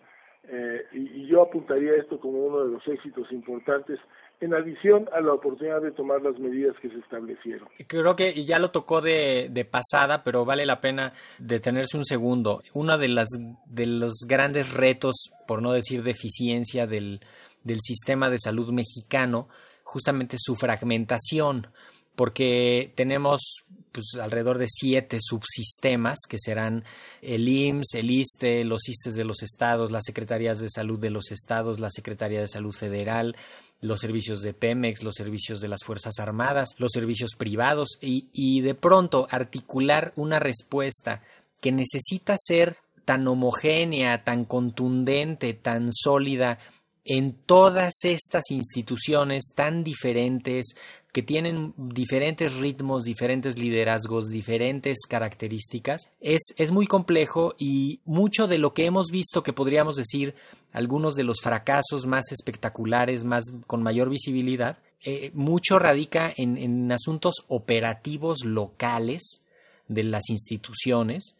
eh, 0.49 0.85
y, 0.93 1.27
yo 1.27 1.43
apuntaría 1.43 1.97
esto 1.97 2.21
como 2.21 2.39
uno 2.47 2.65
de 2.65 2.73
los 2.73 2.87
éxitos 2.87 3.33
importantes 3.33 3.99
en 4.41 4.55
adición 4.55 5.09
a 5.13 5.21
la 5.21 5.33
oportunidad 5.33 5.81
de 5.81 5.93
tomar 5.93 6.21
las 6.23 6.39
medidas 6.39 6.77
que 6.81 6.89
se 6.89 6.99
establecieron. 6.99 7.69
Creo 7.87 8.17
que 8.17 8.45
ya 8.45 8.59
lo 8.59 8.71
tocó 8.71 9.01
de, 9.01 9.49
de 9.51 9.65
pasada, 9.65 10.23
pero 10.23 10.45
vale 10.45 10.67
la 10.67 10.81
pena 10.81 11.13
detenerse 11.39 11.97
un 11.97 12.05
segundo. 12.05 12.63
Uno 12.75 12.99
de, 12.99 13.09
las, 13.09 13.29
de 13.67 13.87
los 13.87 14.25
grandes 14.27 14.75
retos, 14.75 15.31
por 15.47 15.63
no 15.63 15.73
decir 15.73 16.03
deficiencia, 16.03 16.87
del, 16.87 17.21
del 17.65 17.81
sistema 17.81 18.31
de 18.31 18.39
salud 18.39 18.71
mexicano, 18.73 19.49
justamente 19.85 20.37
su 20.39 20.55
fragmentación 20.55 21.69
porque 22.17 22.93
tenemos 22.97 23.65
pues, 23.93 24.17
alrededor 24.21 24.59
de 24.59 24.67
siete 24.69 25.19
subsistemas 25.21 26.21
que 26.29 26.39
serán 26.39 26.85
el 27.23 27.49
IMSS, 27.49 27.95
el 27.95 28.11
ISTE, 28.11 28.65
los 28.65 28.89
ISTES 28.89 29.15
de 29.15 29.25
los 29.25 29.43
estados, 29.43 29.93
las 29.93 30.05
secretarías 30.05 30.59
de 30.59 30.71
salud 30.71 30.99
de 30.99 31.11
los 31.11 31.31
estados, 31.31 31.79
la 31.79 31.91
Secretaría 31.91 32.41
de 32.41 32.49
Salud 32.49 32.75
Federal, 32.75 33.37
los 33.81 34.01
servicios 34.01 34.41
de 34.43 34.55
Pemex, 34.55 35.03
los 35.03 35.15
servicios 35.15 35.61
de 35.61 35.69
las 35.69 35.85
Fuerzas 35.85 36.19
Armadas, 36.19 36.71
los 36.79 36.93
servicios 36.93 37.33
privados 37.37 37.99
y, 38.01 38.29
y 38.33 38.61
de 38.61 38.75
pronto 38.75 39.27
articular 39.31 40.13
una 40.17 40.39
respuesta 40.39 41.23
que 41.61 41.73
necesita 41.73 42.37
ser 42.39 42.77
tan 43.05 43.27
homogénea, 43.29 44.25
tan 44.25 44.45
contundente, 44.45 45.55
tan 45.55 45.93
sólida 45.93 46.59
en 47.07 47.35
todas 47.35 47.95
estas 48.03 48.51
instituciones 48.51 49.53
tan 49.55 49.85
diferentes, 49.85 50.75
que 51.13 51.23
tienen 51.23 51.73
diferentes 51.79 52.57
ritmos, 52.57 53.05
diferentes 53.05 53.59
liderazgos, 53.59 54.29
diferentes 54.29 54.99
características, 55.09 56.11
es, 56.21 56.53
es 56.59 56.73
muy 56.73 56.87
complejo 56.87 57.55
y 57.59 58.01
mucho 58.05 58.47
de 58.49 58.59
lo 58.59 58.75
que 58.75 58.85
hemos 58.85 59.07
visto 59.11 59.43
que 59.43 59.55
podríamos 59.55 59.97
decir 59.97 60.35
algunos 60.73 61.15
de 61.15 61.25
los 61.25 61.41
fracasos 61.41 62.07
más 62.07 62.33
espectaculares, 62.33 63.25
más 63.25 63.45
con 63.67 63.83
mayor 63.83 64.11
visibilidad, 64.11 64.79
eh, 65.05 65.31
mucho 65.35 65.79
radica 65.79 66.33
en, 66.37 66.57
en 66.57 66.91
asuntos 66.91 67.45
operativos 67.49 68.45
locales 68.45 69.45
de 69.89 70.05
las 70.05 70.29
instituciones 70.29 71.37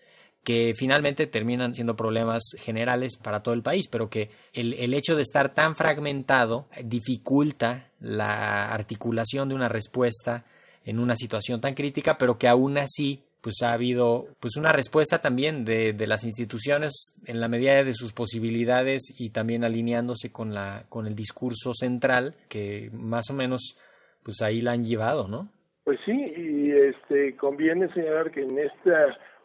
que 0.47 0.75
finalmente 0.77 1.27
terminan 1.27 1.75
siendo 1.75 1.97
problemas 1.97 2.43
generales 2.59 3.17
para 3.17 3.43
todo 3.43 3.53
el 3.53 3.63
país, 3.63 3.89
pero 3.89 4.09
que 4.09 4.31
el, 4.53 4.75
el, 4.75 4.95
hecho 4.95 5.17
de 5.17 5.23
estar 5.23 5.53
tan 5.53 5.75
fragmentado 5.75 6.69
dificulta 6.85 7.91
la 7.99 8.73
articulación 8.73 9.49
de 9.49 9.57
una 9.57 9.69
respuesta 9.69 10.45
en 10.85 11.01
una 11.01 11.17
situación 11.17 11.61
tan 11.61 11.75
crítica, 11.75 12.17
pero 12.17 12.39
que 12.39 12.47
aún 12.47 12.79
así 12.79 13.25
pues 13.41 13.63
ha 13.63 13.73
habido 13.73 14.27
pues 14.41 14.57
una 14.57 14.73
respuesta 14.73 15.21
también 15.21 15.65
de, 15.65 15.93
de, 15.93 16.07
las 16.07 16.25
instituciones 16.25 17.15
en 17.27 17.41
la 17.41 17.49
medida 17.49 17.85
de 17.85 17.93
sus 17.93 18.13
posibilidades 18.13 19.15
y 19.19 19.31
también 19.31 19.65
alineándose 19.65 20.33
con 20.33 20.55
la 20.55 20.85
con 20.89 21.07
el 21.07 21.15
discurso 21.15 21.73
central 21.75 22.35
que 22.49 22.91
más 22.93 23.31
o 23.31 23.35
menos 23.35 23.79
pues 24.23 24.43
ahí 24.43 24.61
la 24.61 24.73
han 24.73 24.85
llevado, 24.85 25.29
¿no? 25.29 25.49
Pues 25.85 26.01
sí, 26.05 26.13
y 26.13 26.73
este 26.73 27.37
conviene 27.37 27.93
señalar 27.93 28.33
que 28.33 28.43
en 28.43 28.59
este 28.59 28.91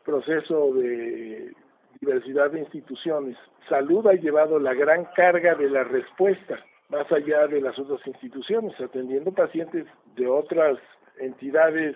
proceso 0.03 0.73
de 0.73 1.53
diversidad 1.99 2.49
de 2.49 2.61
instituciones, 2.61 3.37
salud 3.69 4.07
ha 4.07 4.13
llevado 4.13 4.59
la 4.59 4.73
gran 4.73 5.05
carga 5.15 5.53
de 5.53 5.69
la 5.69 5.83
respuesta 5.83 6.59
más 6.89 7.09
allá 7.11 7.47
de 7.47 7.61
las 7.61 7.77
otras 7.79 8.05
instituciones, 8.05 8.73
atendiendo 8.81 9.31
pacientes 9.31 9.85
de 10.15 10.27
otras 10.27 10.77
entidades 11.19 11.95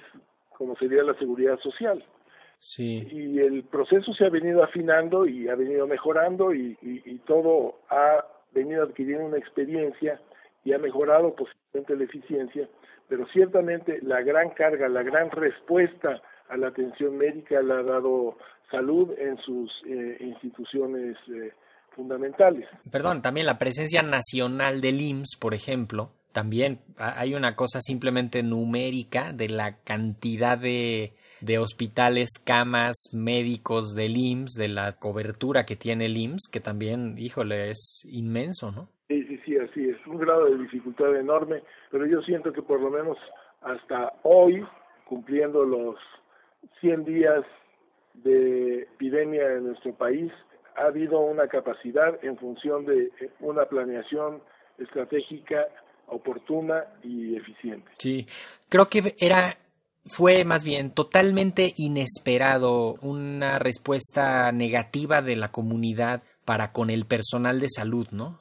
como 0.58 0.76
sería 0.76 1.04
la 1.04 1.14
seguridad 1.16 1.60
social. 1.60 2.04
Sí. 2.58 3.08
Y 3.12 3.40
el 3.40 3.64
proceso 3.64 4.14
se 4.14 4.26
ha 4.26 4.30
venido 4.30 4.64
afinando 4.64 5.26
y 5.26 5.50
ha 5.50 5.56
venido 5.56 5.88
mejorando 5.88 6.54
y, 6.54 6.78
y, 6.82 7.18
todo 7.20 7.80
ha 7.90 8.26
venido 8.54 8.84
adquiriendo 8.84 9.26
una 9.26 9.38
experiencia 9.38 10.22
y 10.64 10.74
ha 10.74 10.78
mejorado 10.80 11.36
posiblemente 11.36 11.96
la 11.96 12.04
eficiencia, 12.06 12.70
pero 13.10 13.28
ciertamente 13.28 14.00
la 14.02 14.22
gran 14.22 14.52
carga, 14.52 14.88
la 14.88 15.04
gran 15.04 15.30
respuesta 15.32 16.22
a 16.50 16.58
la 16.58 16.68
atención 16.70 17.18
médica 17.18 17.62
la 17.62 17.80
ha 17.80 17.84
dado 17.84 18.38
salud 18.72 19.12
en 19.18 19.38
sus 19.38 19.72
eh, 19.86 20.18
instituciones 20.22 21.18
eh, 21.28 21.52
fundamentales. 21.96 22.68
Perdón, 22.92 23.22
también 23.22 23.46
la 23.46 23.58
presencia 23.58 24.02
nacional 24.02 24.82
del 24.82 25.02
IMSS, 25.02 25.38
por 25.40 25.54
ejemplo, 25.54 26.10
también 26.36 26.80
hay 26.98 27.34
una 27.34 27.56
cosa 27.56 27.80
simplemente 27.80 28.44
numérica 28.44 29.32
de 29.32 29.48
la 29.48 29.78
cantidad 29.86 30.58
de, 30.58 31.14
de 31.40 31.60
hospitales, 31.60 32.28
camas, 32.46 33.12
médicos 33.14 33.96
del 33.96 34.18
IMSS, 34.18 34.56
de 34.56 34.68
la 34.68 35.00
cobertura 35.00 35.66
que 35.66 35.78
tiene 35.78 36.08
el 36.08 36.18
IMSS, 36.18 36.50
que 36.52 36.60
también, 36.60 37.16
híjole, 37.18 37.70
es 37.70 38.06
inmenso, 38.12 38.74
¿no? 38.74 38.90
Sí, 39.08 39.24
sí, 39.24 39.40
sí, 39.46 39.56
así 39.56 39.88
es. 39.88 39.96
Un 40.06 40.18
grado 40.18 40.44
de 40.48 40.58
dificultad 40.58 41.16
enorme, 41.16 41.64
pero 41.90 42.06
yo 42.06 42.22
siento 42.24 42.52
que 42.52 42.62
por 42.62 42.82
lo 42.82 42.90
menos 42.90 43.18
hasta 43.62 44.12
hoy, 44.24 44.62
cumpliendo 45.06 45.64
los 45.64 45.96
100 46.82 47.06
días 47.06 47.46
de 48.16 48.82
epidemia 48.82 49.54
en 49.54 49.68
nuestro 49.68 49.94
país, 49.94 50.34
ha 50.76 50.88
habido 50.88 51.22
una 51.22 51.48
capacidad 51.48 52.22
en 52.26 52.38
función 52.38 52.86
de 52.86 53.10
una 53.40 53.64
planeación 53.68 54.42
estratégica 54.78 55.68
oportuna 56.08 56.84
y 57.04 57.36
eficiente. 57.36 57.92
Sí, 57.98 58.28
creo 58.70 58.90
que 58.90 59.16
era 59.20 59.58
fue 60.08 60.44
más 60.46 60.64
bien 60.64 60.92
totalmente 60.92 61.74
inesperado 61.78 62.96
una 63.02 63.58
respuesta 63.60 64.52
negativa 64.52 65.22
de 65.22 65.36
la 65.36 65.52
comunidad 65.52 66.24
para 66.46 66.72
con 66.72 66.90
el 66.90 67.06
personal 67.06 67.60
de 67.60 67.70
salud, 67.70 68.08
¿no? 68.12 68.40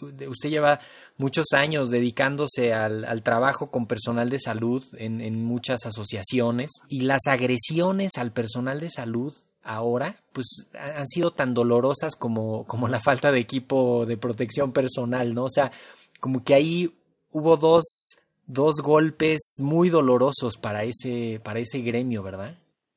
Usted 0.00 0.48
lleva 0.48 0.80
muchos 1.16 1.52
años 1.52 1.90
dedicándose 1.90 2.72
al, 2.72 3.04
al 3.04 3.22
trabajo 3.22 3.70
con 3.70 3.86
personal 3.86 4.30
de 4.30 4.40
salud 4.40 4.82
en, 4.96 5.20
en, 5.20 5.44
muchas 5.44 5.86
asociaciones 5.86 6.70
y 6.88 7.02
las 7.02 7.28
agresiones 7.28 8.12
al 8.16 8.32
personal 8.32 8.80
de 8.80 8.88
salud 8.88 9.32
ahora 9.62 10.16
pues 10.32 10.66
han 10.76 11.06
sido 11.06 11.30
tan 11.30 11.54
dolorosas 11.54 12.16
como, 12.16 12.64
como 12.66 12.88
la 12.88 12.98
falta 12.98 13.30
de 13.30 13.38
equipo 13.38 14.06
de 14.06 14.16
protección 14.16 14.72
personal, 14.72 15.34
¿no? 15.34 15.44
O 15.44 15.50
sea, 15.50 15.70
como 16.18 16.42
que 16.42 16.54
ahí 16.54 16.92
hubo 17.32 17.56
dos, 17.56 18.16
dos 18.46 18.80
golpes 18.82 19.56
muy 19.60 19.88
dolorosos 19.88 20.56
para 20.56 20.84
ese, 20.84 21.40
para 21.44 21.58
ese 21.58 21.80
gremio, 21.80 22.22
¿verdad? 22.22 22.54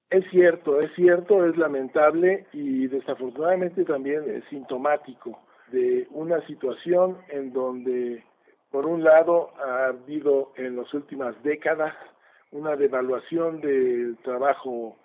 Es 0.10 0.24
cierto, 0.30 0.80
es 0.80 0.94
cierto, 0.96 1.46
es 1.46 1.58
lamentable 1.58 2.46
y 2.54 2.88
desafortunadamente 2.88 3.84
también 3.86 4.24
es 4.30 4.44
sintomático 4.50 5.40
de 5.72 6.08
una 6.12 6.46
situación 6.46 7.18
en 7.30 7.52
donde, 7.52 8.24
por 8.72 8.88
un 8.88 9.04
lado, 9.04 9.52
ha 9.60 9.88
habido 9.88 10.54
en 10.58 10.76
las 10.78 10.94
últimas 10.94 11.42
décadas 11.44 11.94
una 12.52 12.76
devaluación 12.76 13.62
del 13.62 14.18
trabajo 14.24 14.96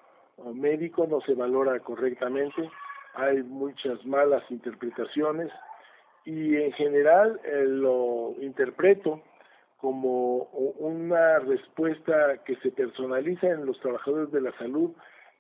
médico, 0.55 1.07
no 1.09 1.21
se 1.23 1.35
valora 1.35 1.81
correctamente, 1.81 2.71
hay 3.15 3.43
muchas 3.43 4.05
malas 4.05 4.43
interpretaciones 4.51 5.51
y 6.25 6.57
en 6.57 6.73
general 6.73 7.41
eh, 7.45 7.65
lo 7.67 8.35
interpreto 8.41 9.23
como 9.79 10.45
una 10.79 11.39
respuesta 11.39 12.39
que 12.45 12.57
se 12.57 12.71
personaliza 12.71 13.47
en 13.49 13.65
los 13.65 13.81
trabajadores 13.81 14.31
de 14.31 14.43
la 14.43 14.53
salud, 14.59 14.91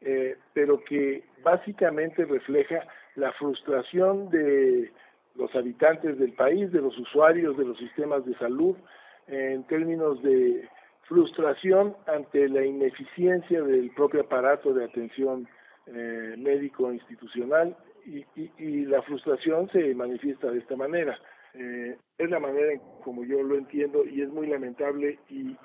eh, 0.00 0.38
pero 0.54 0.82
que 0.82 1.24
básicamente 1.44 2.24
refleja 2.24 2.86
la 3.16 3.32
frustración 3.32 4.30
de 4.30 4.90
los 5.34 5.54
habitantes 5.54 6.18
del 6.18 6.32
país, 6.32 6.72
de 6.72 6.80
los 6.80 6.98
usuarios 6.98 7.56
de 7.58 7.66
los 7.66 7.76
sistemas 7.78 8.24
de 8.24 8.34
salud, 8.38 8.76
en 9.26 9.62
términos 9.64 10.22
de 10.22 10.68
frustración 11.02 11.96
ante 12.06 12.48
la 12.48 12.64
ineficiencia 12.64 13.62
del 13.62 13.90
propio 13.90 14.22
aparato 14.22 14.72
de 14.72 14.84
atención 14.84 15.46
eh, 15.86 16.34
médico 16.38 16.92
institucional 16.92 17.76
y, 18.06 18.24
y, 18.58 18.84
la 18.86 19.02
frustración 19.02 19.68
se 19.70 19.94
manifiesta 19.94 20.50
de 20.50 20.58
esta 20.58 20.76
manera. 20.76 21.18
Eh, 21.54 21.96
es 22.18 22.30
la 22.30 22.38
manera 22.38 22.72
en 22.72 22.80
como 23.02 23.24
yo 23.24 23.42
lo 23.42 23.56
entiendo 23.56 24.04
y 24.04 24.22
es 24.22 24.28
muy 24.28 24.46
lamentable 24.46 25.18
y 25.28 25.56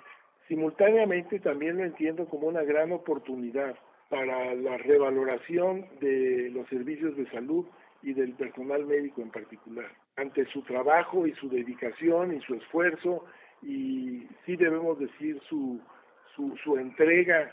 simultáneamente 0.48 1.40
también 1.40 1.78
lo 1.78 1.84
entiendo 1.84 2.26
como 2.26 2.48
una 2.48 2.64
gran 2.64 2.92
oportunidad 2.92 3.76
para 4.10 4.56
la 4.56 4.78
revaloración 4.78 5.86
de 6.00 6.50
los 6.52 6.68
servicios 6.70 7.16
de 7.18 7.30
salud 7.30 7.66
y 8.02 8.14
del 8.14 8.34
personal 8.34 8.86
médico 8.86 9.22
en 9.22 9.32
particular. 9.32 9.92
Ante 10.16 10.46
su 10.46 10.62
trabajo 10.62 11.28
y 11.28 11.34
su 11.34 11.50
dedicación 11.50 12.36
y 12.36 12.42
su 12.42 12.56
esfuerzo 12.56 13.26
y 13.62 14.28
sí 14.46 14.56
debemos 14.56 15.00
decir 15.00 15.40
su, 15.50 15.80
su, 16.36 16.56
su 16.64 16.78
entrega 16.78 17.52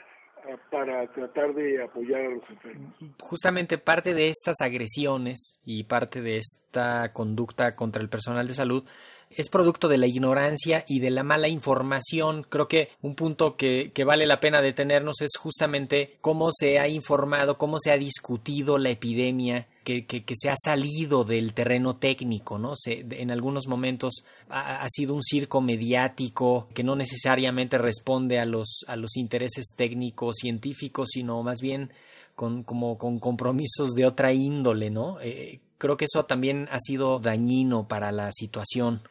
para 0.71 1.07
tratar 1.13 1.55
de 1.55 1.83
apoyar 1.83 2.21
a 2.21 2.31
los 2.31 2.43
enfermos. 2.51 2.95
Justamente 3.21 3.79
parte 3.79 4.15
de 4.15 4.29
estas 4.29 4.61
agresiones 4.61 5.59
y 5.65 5.85
parte 5.85 6.21
de 6.21 6.39
esta 6.39 7.13
conducta 7.13 7.75
contra 7.75 8.03
el 8.03 8.09
personal 8.09 8.47
de 8.47 8.55
salud 8.55 8.85
es 9.31 9.49
producto 9.49 9.89
de 9.89 9.99
la 9.99 10.07
ignorancia 10.07 10.85
y 10.87 11.01
de 11.01 11.11
la 11.11 11.23
mala 11.23 11.49
información. 11.49 12.43
Creo 12.43 12.69
que 12.69 12.91
un 13.01 13.15
punto 13.15 13.57
que, 13.57 13.91
que, 13.95 14.05
vale 14.05 14.27
la 14.27 14.41
pena 14.41 14.61
detenernos 14.61 15.23
es 15.23 15.37
justamente 15.39 16.19
cómo 16.21 16.51
se 16.53 16.79
ha 16.79 16.89
informado, 16.89 17.57
cómo 17.57 17.79
se 17.79 17.93
ha 17.93 17.97
discutido 17.97 18.77
la 18.79 18.91
epidemia 18.91 19.67
que, 19.85 20.07
que, 20.07 20.25
que, 20.25 20.35
se 20.37 20.49
ha 20.49 20.55
salido 20.57 21.25
del 21.25 21.55
terreno 21.55 21.97
técnico, 21.97 22.59
¿no? 22.59 22.75
Se, 22.77 23.05
en 23.11 23.31
algunos 23.31 23.67
momentos 23.67 24.25
ha, 24.49 24.87
sido 24.89 25.15
un 25.15 25.23
circo 25.23 25.61
mediático 25.61 26.69
que 26.75 26.85
no 26.85 26.95
necesariamente 26.97 27.79
responde 27.79 28.39
a 28.39 28.47
los, 28.47 28.85
a 28.87 28.97
los 28.97 29.17
intereses 29.17 29.75
técnicos 29.77 30.37
científicos, 30.41 31.11
sino 31.13 31.43
más 31.43 31.59
bien 31.61 31.93
con, 32.35 32.63
como, 32.63 32.99
con 32.99 33.19
compromisos 33.19 33.93
de 33.95 34.07
otra 34.07 34.33
índole, 34.33 34.91
¿no? 34.91 35.21
Eh, 35.21 35.61
creo 35.79 35.97
que 35.97 36.05
eso 36.05 36.25
también 36.25 36.69
ha 36.71 36.79
sido 36.79 37.19
dañino 37.19 37.89
para 37.89 38.13
la 38.13 38.31
situación. 38.33 39.03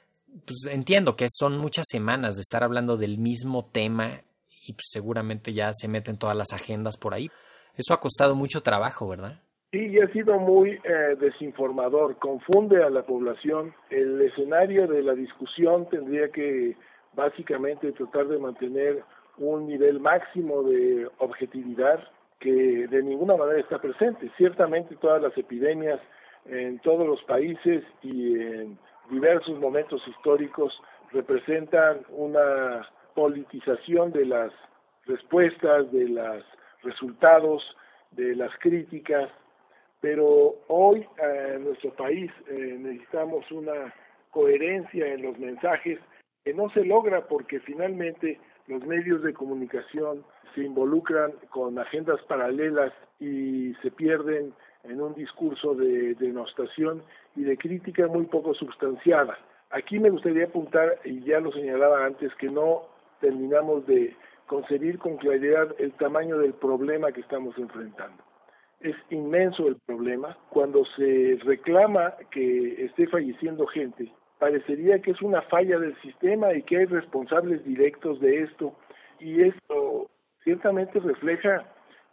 Pues 0.45 0.65
entiendo 0.71 1.15
que 1.15 1.27
son 1.29 1.57
muchas 1.57 1.85
semanas 1.89 2.35
de 2.35 2.41
estar 2.41 2.63
hablando 2.63 2.95
del 2.97 3.17
mismo 3.17 3.65
tema 3.71 4.21
y 4.65 4.73
pues 4.73 4.85
seguramente 4.89 5.53
ya 5.53 5.73
se 5.73 5.87
meten 5.87 6.17
todas 6.17 6.37
las 6.37 6.53
agendas 6.53 6.95
por 6.97 7.13
ahí. 7.13 7.29
Eso 7.75 7.93
ha 7.93 7.99
costado 7.99 8.35
mucho 8.35 8.61
trabajo, 8.61 9.07
¿verdad? 9.07 9.41
Sí, 9.71 9.87
y 9.87 9.99
ha 9.99 10.07
sido 10.11 10.37
muy 10.37 10.81
eh, 10.83 11.15
desinformador, 11.17 12.17
confunde 12.17 12.83
a 12.83 12.89
la 12.89 13.03
población. 13.05 13.73
El 13.89 14.21
escenario 14.21 14.85
de 14.85 15.01
la 15.01 15.13
discusión 15.13 15.87
tendría 15.89 16.29
que 16.29 16.75
básicamente 17.13 17.93
tratar 17.93 18.27
de 18.27 18.37
mantener 18.37 19.01
un 19.37 19.67
nivel 19.67 20.01
máximo 20.01 20.63
de 20.63 21.07
objetividad 21.19 22.03
que 22.39 22.51
de 22.51 23.01
ninguna 23.01 23.37
manera 23.37 23.61
está 23.61 23.79
presente. 23.79 24.29
Ciertamente 24.35 24.97
todas 24.97 25.21
las 25.21 25.37
epidemias 25.37 26.01
en 26.47 26.79
todos 26.79 27.07
los 27.07 27.23
países 27.23 27.85
y 28.01 28.41
en 28.41 28.77
diversos 29.09 29.57
momentos 29.57 30.05
históricos 30.05 30.73
representan 31.13 32.01
una 32.09 32.89
politización 33.15 34.11
de 34.11 34.25
las 34.25 34.51
respuestas, 35.05 35.89
de 35.93 36.09
los 36.09 36.43
resultados, 36.83 37.63
de 38.11 38.35
las 38.35 38.51
críticas, 38.59 39.29
pero 40.01 40.55
hoy 40.67 41.01
eh, 41.01 41.53
en 41.55 41.65
nuestro 41.65 41.93
país 41.93 42.31
eh, 42.49 42.77
necesitamos 42.79 43.49
una 43.51 43.93
coherencia 44.31 45.07
en 45.07 45.21
los 45.21 45.37
mensajes 45.37 45.99
que 46.43 46.53
no 46.53 46.69
se 46.71 46.83
logra 46.83 47.27
porque 47.27 47.59
finalmente 47.59 48.39
los 48.67 48.83
medios 48.85 49.21
de 49.21 49.33
comunicación 49.33 50.25
se 50.55 50.63
involucran 50.63 51.31
con 51.49 51.77
agendas 51.77 52.21
paralelas 52.23 52.91
y 53.19 53.73
se 53.81 53.91
pierden 53.91 54.53
en 54.83 55.01
un 55.01 55.13
discurso 55.13 55.75
de 55.75 56.15
denostación 56.15 57.03
y 57.35 57.43
de 57.43 57.57
crítica 57.57 58.07
muy 58.07 58.25
poco 58.25 58.53
sustanciada. 58.53 59.37
Aquí 59.69 59.99
me 59.99 60.09
gustaría 60.09 60.45
apuntar, 60.45 60.99
y 61.05 61.21
ya 61.21 61.39
lo 61.39 61.51
señalaba 61.51 62.05
antes, 62.05 62.33
que 62.35 62.47
no 62.47 62.83
terminamos 63.21 63.85
de 63.87 64.15
concebir 64.47 64.97
con 64.99 65.17
claridad 65.17 65.73
el 65.77 65.93
tamaño 65.93 66.39
del 66.39 66.53
problema 66.53 67.11
que 67.11 67.21
estamos 67.21 67.57
enfrentando. 67.57 68.30
Es 68.81 68.95
inmenso 69.09 69.67
el 69.67 69.77
problema. 69.85 70.37
Cuando 70.49 70.83
se 70.97 71.37
reclama 71.43 72.13
que 72.31 72.85
esté 72.85 73.07
falleciendo 73.07 73.67
gente, 73.67 74.11
parecería 74.39 74.99
que 75.01 75.11
es 75.11 75.21
una 75.21 75.41
falla 75.43 75.77
del 75.77 75.95
sistema 76.01 76.53
y 76.53 76.63
que 76.63 76.77
hay 76.77 76.85
responsables 76.85 77.63
directos 77.63 78.19
de 78.19 78.41
esto. 78.41 78.75
Y 79.19 79.41
esto 79.41 80.09
ciertamente 80.43 80.99
refleja 80.99 81.63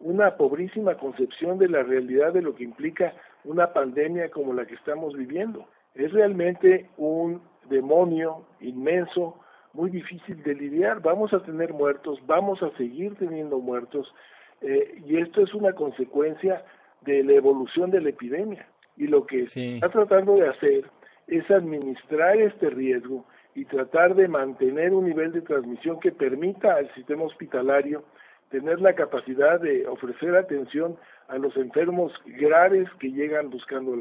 una 0.00 0.36
pobrísima 0.36 0.96
concepción 0.96 1.58
de 1.58 1.68
la 1.68 1.82
realidad 1.82 2.32
de 2.32 2.42
lo 2.42 2.54
que 2.54 2.64
implica 2.64 3.14
una 3.44 3.72
pandemia 3.72 4.30
como 4.30 4.52
la 4.52 4.66
que 4.66 4.74
estamos 4.74 5.14
viviendo. 5.14 5.66
Es 5.94 6.12
realmente 6.12 6.90
un 6.96 7.42
demonio 7.68 8.46
inmenso, 8.60 9.40
muy 9.72 9.90
difícil 9.90 10.42
de 10.42 10.54
lidiar. 10.54 11.00
Vamos 11.00 11.32
a 11.32 11.42
tener 11.42 11.72
muertos, 11.72 12.18
vamos 12.26 12.62
a 12.62 12.70
seguir 12.76 13.14
teniendo 13.16 13.58
muertos, 13.58 14.12
eh, 14.60 15.00
y 15.06 15.18
esto 15.18 15.42
es 15.42 15.54
una 15.54 15.72
consecuencia 15.72 16.64
de 17.02 17.22
la 17.22 17.34
evolución 17.34 17.90
de 17.90 18.00
la 18.00 18.10
epidemia. 18.10 18.66
Y 18.96 19.06
lo 19.06 19.26
que 19.26 19.48
se 19.48 19.74
está 19.74 19.88
tratando 19.88 20.36
de 20.36 20.48
hacer 20.48 20.84
es 21.28 21.48
administrar 21.50 22.36
este 22.38 22.70
riesgo 22.70 23.24
y 23.54 23.64
tratar 23.64 24.14
de 24.14 24.28
mantener 24.28 24.92
un 24.92 25.06
nivel 25.06 25.32
de 25.32 25.42
transmisión 25.42 26.00
que 26.00 26.12
permita 26.12 26.74
al 26.74 26.92
sistema 26.94 27.24
hospitalario 27.24 28.04
tener 28.50 28.80
la 28.80 28.94
capacidad 28.94 29.60
de 29.60 29.86
ofrecer 29.86 30.36
atención 30.36 30.96
a 31.28 31.36
los 31.38 31.56
enfermos 31.56 32.12
graves 32.24 32.88
que 32.98 33.10
llegan 33.10 33.50
buscando 33.50 33.94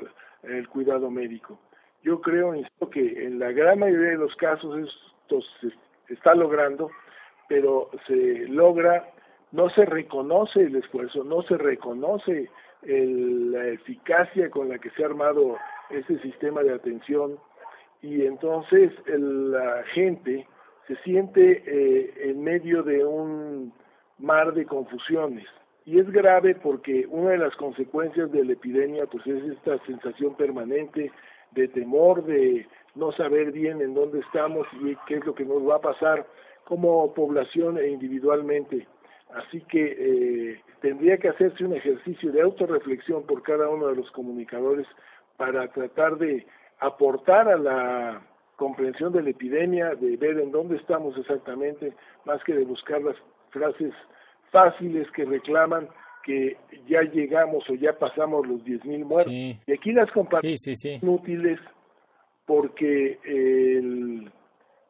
el, 0.44 0.68
cuidado 0.70 1.10
médico. 1.12 1.60
Yo 2.04 2.22
creo 2.22 2.56
insisto, 2.56 2.90
que 2.90 3.26
en 3.26 3.40
la 3.40 3.52
gran 3.52 3.80
mayoría 3.80 4.12
de 4.12 4.18
los 4.18 4.36
casos 4.36 4.78
esto 4.78 5.42
se 5.60 6.14
está 6.14 6.34
logrando, 6.36 6.90
pero 7.50 7.90
se 8.08 8.48
logra, 8.48 9.10
no 9.52 9.70
se 9.70 9.86
reconoce 9.86 10.62
el 10.62 10.76
esfuerzo, 10.76 11.24
no 11.24 11.42
se 11.44 11.58
reconoce 11.58 12.50
la 12.84 13.68
eficacia 13.68 14.50
con 14.50 14.70
la 14.70 14.78
que 14.78 14.90
se 14.92 15.04
ha 15.04 15.08
armado 15.08 15.58
ese 15.90 16.20
sistema 16.20 16.62
de 16.64 16.74
atención 16.74 17.38
y 18.02 18.26
entonces 18.26 18.92
la 19.08 19.84
gente 19.94 20.48
se 20.88 20.96
siente 20.98 21.64
eh, 21.66 22.30
en 22.30 22.44
medio 22.44 22.84
de 22.84 23.04
un 23.04 23.74
mar 24.20 24.54
de 24.54 24.66
confusiones. 24.66 25.46
Y 25.86 26.00
es 26.00 26.10
grave 26.12 26.56
porque 26.56 27.06
una 27.10 27.32
de 27.32 27.38
las 27.38 27.56
consecuencias 27.56 28.32
de 28.32 28.44
la 28.44 28.54
epidemia 28.54 29.06
pues 29.10 29.26
es 29.26 29.44
esta 29.44 29.78
sensación 29.86 30.36
permanente 30.36 31.12
de 31.52 31.68
temor, 31.70 32.24
de 32.26 32.68
no 32.96 33.12
saber 33.14 33.52
bien 33.52 33.82
en 33.82 33.94
dónde 33.94 34.20
estamos 34.20 34.68
y 34.82 34.96
qué 35.08 35.16
es 35.16 35.26
lo 35.26 35.34
que 35.34 35.46
nos 35.46 35.68
va 35.68 35.76
a 35.76 35.82
pasar 35.82 36.28
como 36.66 37.14
población 37.14 37.78
e 37.78 37.88
individualmente. 37.88 38.86
Así 39.34 39.62
que 39.62 39.96
eh, 40.00 40.62
tendría 40.82 41.18
que 41.18 41.30
hacerse 41.30 41.64
un 41.64 41.74
ejercicio 41.74 42.32
de 42.32 42.42
autorreflexión 42.42 43.24
por 43.24 43.44
cada 43.44 43.70
uno 43.70 43.88
de 43.88 43.96
los 43.96 44.10
comunicadores 44.12 44.88
para 45.36 45.68
tratar 45.72 46.18
de 46.18 46.46
aportar 46.80 47.48
a 47.50 47.58
la 47.58 48.22
comprensión 48.56 49.14
de 49.14 49.22
la 49.22 49.30
epidemia, 49.30 49.96
de 49.96 50.18
ver 50.18 50.40
en 50.40 50.52
dónde 50.52 50.78
estamos 50.78 51.18
exactamente, 51.18 51.94
más 52.26 52.44
que 52.44 52.54
de 52.54 52.66
buscar 52.66 53.02
las 53.02 53.16
frases 53.52 53.94
fáciles 54.52 55.10
que 55.12 55.26
reclaman 55.26 55.88
que 56.24 56.58
ya 56.88 57.02
llegamos 57.04 57.70
o 57.70 57.76
ya 57.76 57.98
pasamos 57.98 58.46
los 58.46 58.62
10.000 58.66 59.06
muertos. 59.06 59.32
Y 59.32 59.72
aquí 59.72 59.94
las 59.94 60.12
comparaciones 60.12 61.00
son 61.00 61.10
útiles 61.10 61.60
porque 62.46 63.20
el 63.24 64.30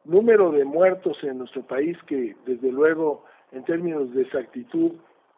número 0.04 0.50
de 0.50 0.64
muertos 0.64 1.16
en 1.22 1.38
nuestro 1.38 1.62
país, 1.62 1.96
que 2.06 2.34
desde 2.44 2.72
luego 2.72 3.24
en 3.52 3.64
términos 3.64 4.12
de 4.14 4.22
exactitud 4.22 4.92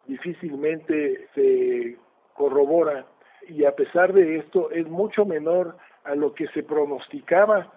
difícilmente 0.07 1.27
se 1.35 1.97
corrobora, 2.33 3.05
y 3.47 3.65
a 3.65 3.75
pesar 3.75 4.13
de 4.13 4.37
esto 4.37 4.71
es 4.71 4.87
mucho 4.87 5.25
menor 5.25 5.77
a 6.03 6.15
lo 6.15 6.33
que 6.33 6.47
se 6.47 6.63
pronosticaba 6.63 7.71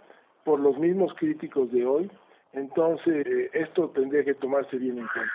por 0.44 0.60
los 0.60 0.78
mismos 0.78 1.12
críticos 1.14 1.70
de 1.72 1.86
hoy, 1.86 2.10
entonces 2.52 3.26
esto 3.52 3.90
tendría 3.90 4.24
que 4.24 4.34
tomarse 4.34 4.76
bien 4.76 4.98
en 4.98 5.06
cuenta. 5.06 5.32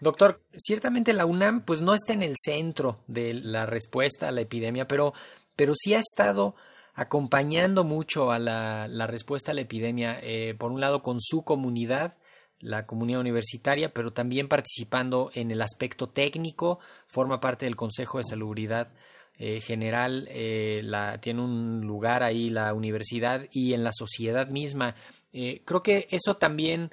Doctor, 0.00 0.40
ciertamente 0.56 1.12
la 1.12 1.26
UNAM 1.26 1.62
pues 1.64 1.80
no 1.82 1.94
está 1.94 2.14
en 2.14 2.22
el 2.22 2.34
centro 2.38 2.98
de 3.06 3.34
la 3.34 3.66
respuesta 3.66 4.28
a 4.28 4.32
la 4.32 4.40
epidemia, 4.40 4.86
pero, 4.86 5.12
pero 5.56 5.74
sí 5.76 5.94
ha 5.94 5.98
estado 5.98 6.54
acompañando 6.94 7.84
mucho 7.84 8.30
a 8.30 8.38
la, 8.38 8.88
la 8.88 9.06
respuesta 9.06 9.52
a 9.52 9.54
la 9.54 9.60
epidemia, 9.60 10.18
eh, 10.22 10.54
por 10.58 10.72
un 10.72 10.80
lado 10.80 11.02
con 11.02 11.20
su 11.20 11.44
comunidad, 11.44 12.16
la 12.60 12.86
comunidad 12.86 13.20
universitaria, 13.20 13.92
pero 13.92 14.12
también 14.12 14.48
participando 14.48 15.30
en 15.34 15.50
el 15.50 15.62
aspecto 15.62 16.08
técnico, 16.08 16.78
forma 17.06 17.40
parte 17.40 17.64
del 17.66 17.76
Consejo 17.76 18.18
de 18.18 18.24
Salubridad 18.24 18.88
eh, 19.38 19.60
General, 19.60 20.28
eh, 20.30 20.82
la, 20.84 21.20
tiene 21.20 21.42
un 21.42 21.80
lugar 21.86 22.22
ahí 22.22 22.50
la 22.50 22.74
universidad 22.74 23.46
y 23.50 23.72
en 23.74 23.84
la 23.84 23.92
sociedad 23.92 24.48
misma. 24.48 24.94
creo 25.32 25.82
que 25.82 26.06
eso 26.10 26.36
también 26.36 26.92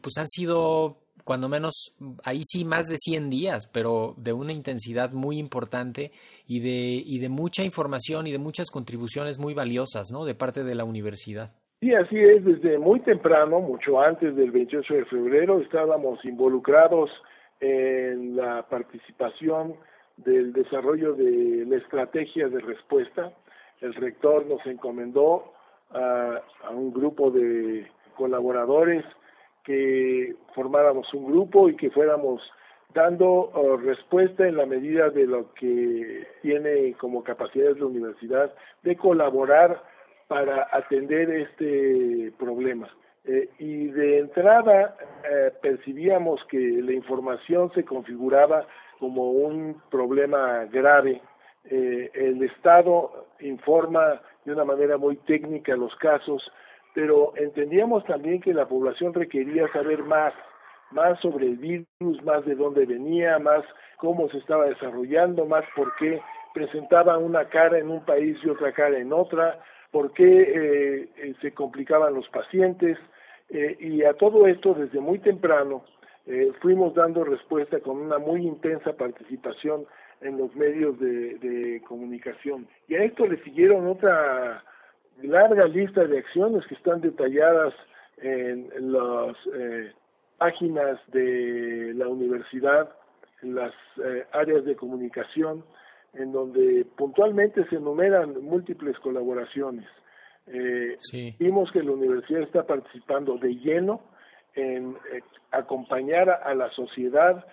pues 0.00 0.16
han 0.16 0.26
sido 0.26 1.00
cuando 1.30 1.48
menos, 1.48 1.92
ahí 2.24 2.40
sí 2.44 2.64
más 2.64 2.86
de 2.86 2.96
100 2.98 3.30
días, 3.30 3.68
pero 3.70 4.14
de 4.18 4.32
una 4.32 4.52
intensidad 4.52 5.12
muy 5.12 5.38
importante 5.38 6.12
y 6.46 6.58
de, 6.58 7.02
y 7.06 7.18
de 7.18 7.28
mucha 7.28 7.62
información 7.62 8.26
y 8.26 8.32
de 8.32 8.38
muchas 8.38 8.68
contribuciones 8.70 9.38
muy 9.38 9.54
valiosas, 9.54 10.08
¿no? 10.10 10.24
De 10.24 10.34
parte 10.34 10.64
de 10.64 10.74
la 10.74 10.84
universidad. 10.84 11.52
Sí, 11.80 11.94
así 11.94 12.18
es, 12.18 12.44
desde 12.44 12.78
muy 12.78 13.00
temprano, 13.00 13.58
mucho 13.60 13.98
antes 14.02 14.36
del 14.36 14.50
28 14.50 14.92
de 14.92 15.04
febrero, 15.06 15.60
estábamos 15.60 16.22
involucrados 16.26 17.10
en 17.58 18.36
la 18.36 18.68
participación 18.68 19.76
del 20.18 20.52
desarrollo 20.52 21.14
de 21.14 21.64
la 21.66 21.76
estrategia 21.76 22.50
de 22.50 22.60
respuesta. 22.60 23.32
El 23.80 23.94
rector 23.94 24.44
nos 24.44 24.64
encomendó 24.66 25.54
a, 25.90 26.42
un 26.70 26.92
grupo 26.92 27.30
de 27.30 27.90
colaboradores 28.14 29.02
que 29.64 30.36
formáramos 30.54 31.12
un 31.14 31.32
grupo 31.32 31.70
y 31.70 31.76
que 31.76 31.88
fuéramos 31.88 32.42
dando 32.92 33.52
uh, 33.54 33.78
respuesta 33.78 34.46
en 34.46 34.58
la 34.58 34.66
medida 34.66 35.08
de 35.08 35.26
lo 35.26 35.54
que 35.54 36.26
tiene 36.42 36.92
como 36.98 37.24
capacidad 37.24 37.74
la 37.74 37.86
universidad 37.86 38.52
de 38.82 38.96
colaborar 38.96 39.82
para 40.30 40.68
atender 40.70 41.28
este 41.28 42.32
problema. 42.38 42.88
Eh, 43.24 43.48
y 43.58 43.88
de 43.88 44.20
entrada 44.20 44.96
eh, 45.28 45.50
percibíamos 45.60 46.40
que 46.44 46.56
la 46.56 46.92
información 46.92 47.72
se 47.74 47.84
configuraba 47.84 48.64
como 49.00 49.32
un 49.32 49.82
problema 49.90 50.66
grave. 50.66 51.20
Eh, 51.64 52.12
el 52.14 52.40
Estado 52.44 53.26
informa 53.40 54.22
de 54.44 54.52
una 54.52 54.64
manera 54.64 54.98
muy 54.98 55.16
técnica 55.16 55.74
los 55.74 55.96
casos, 55.96 56.48
pero 56.94 57.32
entendíamos 57.34 58.04
también 58.04 58.40
que 58.40 58.54
la 58.54 58.68
población 58.68 59.12
requería 59.12 59.66
saber 59.72 60.04
más, 60.04 60.32
más 60.92 61.18
sobre 61.18 61.46
el 61.46 61.56
virus, 61.56 62.22
más 62.22 62.44
de 62.44 62.54
dónde 62.54 62.86
venía, 62.86 63.40
más 63.40 63.64
cómo 63.96 64.28
se 64.28 64.38
estaba 64.38 64.66
desarrollando, 64.66 65.44
más 65.44 65.64
por 65.74 65.92
qué 65.96 66.22
presentaba 66.54 67.18
una 67.18 67.46
cara 67.46 67.78
en 67.80 67.90
un 67.90 68.04
país 68.04 68.38
y 68.44 68.48
otra 68.48 68.70
cara 68.70 68.96
en 68.96 69.12
otra, 69.12 69.58
por 69.90 70.12
qué 70.12 70.42
eh, 70.42 71.08
eh, 71.16 71.34
se 71.40 71.52
complicaban 71.52 72.14
los 72.14 72.28
pacientes, 72.28 72.98
eh, 73.48 73.76
y 73.80 74.04
a 74.04 74.14
todo 74.14 74.46
esto 74.46 74.74
desde 74.74 75.00
muy 75.00 75.18
temprano 75.18 75.84
fuimos 76.60 76.94
dando 76.94 77.24
respuesta 77.24 77.80
con 77.80 77.96
una 77.96 78.18
muy 78.18 78.46
intensa 78.46 78.92
participación 78.92 79.86
en 80.20 80.38
los 80.38 80.54
medios 80.54 80.98
de, 81.00 81.82
comunicación. 81.88 82.68
Y 82.88 82.94
a 82.94 83.04
esto 83.04 83.26
le 83.26 83.42
siguieron 83.42 83.86
otra 83.88 84.62
larga 85.22 85.66
lista 85.66 86.04
de 86.04 86.18
acciones 86.18 86.64
que 86.66 86.74
están 86.74 87.00
detalladas 87.00 87.74
en, 88.18 88.68
las 88.92 89.36
eh, 89.54 89.92
páginas 90.38 90.98
de 91.08 91.92
la 91.94 92.08
universidad, 92.08 92.90
en 93.42 93.54
las 93.54 93.72
eh, 94.04 94.26
áreas 94.32 94.64
de 94.64 94.76
comunicación, 94.76 95.64
en 96.14 96.32
donde 96.32 96.86
puntualmente 96.96 97.64
se 97.68 97.76
enumeran 97.76 98.42
múltiples 98.42 98.98
colaboraciones. 98.98 99.86
Eh, 100.46 100.96
Vimos 101.38 101.70
que 101.72 101.82
la 101.82 101.92
universidad 101.92 102.42
está 102.42 102.66
participando 102.66 103.36
de 103.38 103.54
lleno 103.54 104.00
en 104.54 104.96
eh, 105.12 105.20
acompañar 105.52 106.28
a, 106.30 106.54
la 106.54 106.70
sociedad, 106.70 107.44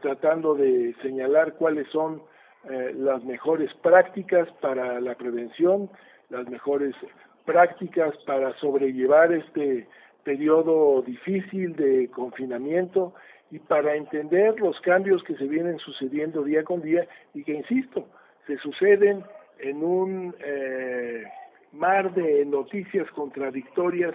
tratando 0.00 0.54
de 0.54 0.94
señalar 1.02 1.54
cuáles 1.54 1.88
son 1.88 2.22
las 2.64 3.24
mejores 3.24 3.72
prácticas 3.82 4.48
para 4.60 5.00
la 5.00 5.16
prevención, 5.16 5.90
las 6.30 6.48
mejores 6.48 6.94
prácticas 7.44 8.14
para 8.26 8.54
sobrellevar 8.58 9.32
este 9.32 9.88
periodo 10.24 11.02
difícil 11.02 11.76
de 11.76 12.10
confinamiento 12.10 13.14
y 13.50 13.58
para 13.58 13.94
entender 13.94 14.60
los 14.60 14.80
cambios 14.80 15.22
que 15.22 15.36
se 15.36 15.44
vienen 15.44 15.78
sucediendo 15.78 16.42
día 16.42 16.64
con 16.64 16.82
día 16.82 17.06
y 17.34 17.44
que, 17.44 17.52
insisto, 17.52 18.08
se 18.46 18.56
suceden 18.58 19.22
en 19.58 19.82
un 19.82 20.34
eh, 20.40 21.24
mar 21.72 22.12
de 22.14 22.44
noticias 22.44 23.10
contradictorias 23.12 24.14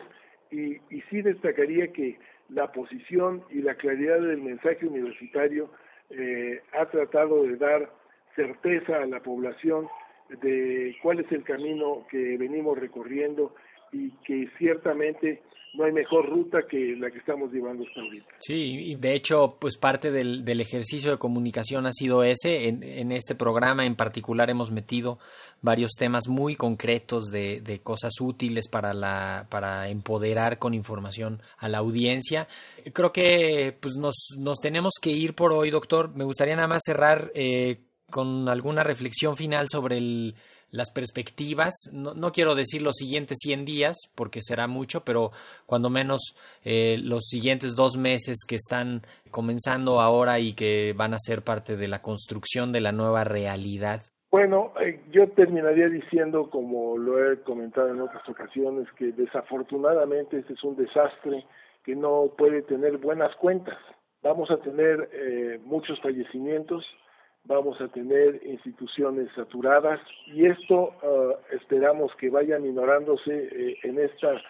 y, 0.51 0.75
y 0.89 1.01
sí 1.09 1.21
destacaría 1.21 1.91
que 1.93 2.19
la 2.49 2.71
posición 2.71 3.43
y 3.49 3.61
la 3.61 3.75
claridad 3.75 4.19
del 4.19 4.41
mensaje 4.41 4.85
universitario 4.85 5.69
eh, 6.09 6.61
ha 6.73 6.85
tratado 6.87 7.43
de 7.43 7.55
dar 7.55 7.89
certeza 8.35 8.97
a 8.97 9.05
la 9.05 9.21
población 9.21 9.87
de 10.41 10.95
cuál 11.01 11.19
es 11.19 11.31
el 11.31 11.43
camino 11.43 12.05
que 12.09 12.37
venimos 12.37 12.77
recorriendo 12.77 13.55
y 13.91 14.11
que 14.25 14.49
ciertamente 14.57 15.41
no 15.73 15.85
hay 15.85 15.93
mejor 15.93 16.29
ruta 16.29 16.59
que 16.69 16.95
la 16.97 17.09
que 17.09 17.19
estamos 17.19 17.51
llevando 17.51 17.85
hasta 17.87 18.01
ahorita. 18.01 18.27
Sí, 18.39 18.91
y 18.91 18.95
de 18.95 19.13
hecho, 19.13 19.55
pues 19.59 19.77
parte 19.77 20.11
del, 20.11 20.43
del 20.43 20.59
ejercicio 20.59 21.11
de 21.11 21.17
comunicación 21.17 21.85
ha 21.85 21.93
sido 21.93 22.23
ese. 22.23 22.67
En, 22.67 22.83
en, 22.83 23.11
este 23.13 23.35
programa 23.35 23.85
en 23.85 23.95
particular 23.95 24.49
hemos 24.49 24.71
metido 24.71 25.17
varios 25.61 25.91
temas 25.97 26.27
muy 26.27 26.55
concretos 26.55 27.27
de, 27.27 27.61
de 27.61 27.79
cosas 27.79 28.11
útiles 28.19 28.67
para, 28.67 28.93
la, 28.93 29.47
para 29.49 29.87
empoderar 29.87 30.59
con 30.59 30.73
información 30.73 31.41
a 31.57 31.69
la 31.69 31.77
audiencia. 31.77 32.47
Creo 32.93 33.13
que 33.13 33.77
pues 33.79 33.95
nos, 33.95 34.15
nos 34.37 34.59
tenemos 34.59 34.95
que 35.01 35.11
ir 35.11 35.35
por 35.35 35.53
hoy, 35.53 35.69
doctor. 35.71 36.13
Me 36.15 36.25
gustaría 36.25 36.55
nada 36.55 36.67
más 36.67 36.81
cerrar 36.85 37.31
eh, 37.33 37.77
con 38.09 38.49
alguna 38.49 38.83
reflexión 38.83 39.37
final 39.37 39.67
sobre 39.69 39.97
el 39.97 40.35
las 40.71 40.91
perspectivas, 40.91 41.73
no, 41.91 42.13
no, 42.13 42.31
quiero 42.31 42.55
decir 42.55 42.81
los 42.81 42.95
siguientes 42.95 43.39
100 43.41 43.65
días, 43.65 43.97
porque 44.15 44.41
será 44.41 44.67
mucho, 44.67 45.03
pero 45.03 45.31
cuando 45.65 45.89
menos 45.89 46.35
eh, 46.63 46.97
los 47.03 47.25
siguientes 47.25 47.75
dos 47.75 47.97
meses 47.97 48.45
que 48.47 48.55
están 48.55 49.01
comenzando 49.29 50.01
ahora 50.01 50.39
y 50.39 50.53
que 50.53 50.93
van 50.95 51.13
a 51.13 51.19
ser 51.19 51.43
parte 51.43 51.75
de 51.75 51.87
la 51.87 52.01
construcción 52.01 52.71
de 52.71 52.81
la 52.81 52.91
nueva 52.91 53.23
realidad. 53.23 54.01
Bueno, 54.31 54.71
eh, 54.79 55.01
yo 55.11 55.29
terminaría 55.31 55.89
diciendo, 55.89 56.49
como 56.49 56.97
lo 56.97 57.31
he 57.31 57.41
comentado 57.41 57.89
en 57.89 57.99
otras 57.99 58.27
ocasiones, 58.29 58.87
que 58.97 59.11
desafortunadamente 59.11 60.39
este 60.39 60.53
es 60.53 60.63
un 60.63 60.77
desastre 60.77 61.45
que 61.83 61.95
no 61.95 62.31
puede 62.37 62.61
tener 62.61 62.97
buenas 62.97 63.35
cuentas. 63.35 63.77
Vamos 64.23 64.49
a 64.49 64.57
tener 64.57 65.09
eh, 65.11 65.59
muchos 65.65 65.99
fallecimientos, 65.99 66.85
vamos 67.45 67.79
a 67.81 67.87
tener 67.87 68.41
instituciones 68.45 69.27
saturadas 69.35 69.99
y 70.27 70.45
esto 70.45 70.93
uh, 71.03 71.55
esperamos 71.55 72.15
que 72.15 72.29
vaya 72.29 72.59
minorándose 72.59 73.49
eh, 73.51 73.77
en 73.83 73.99
esta, 73.99 74.41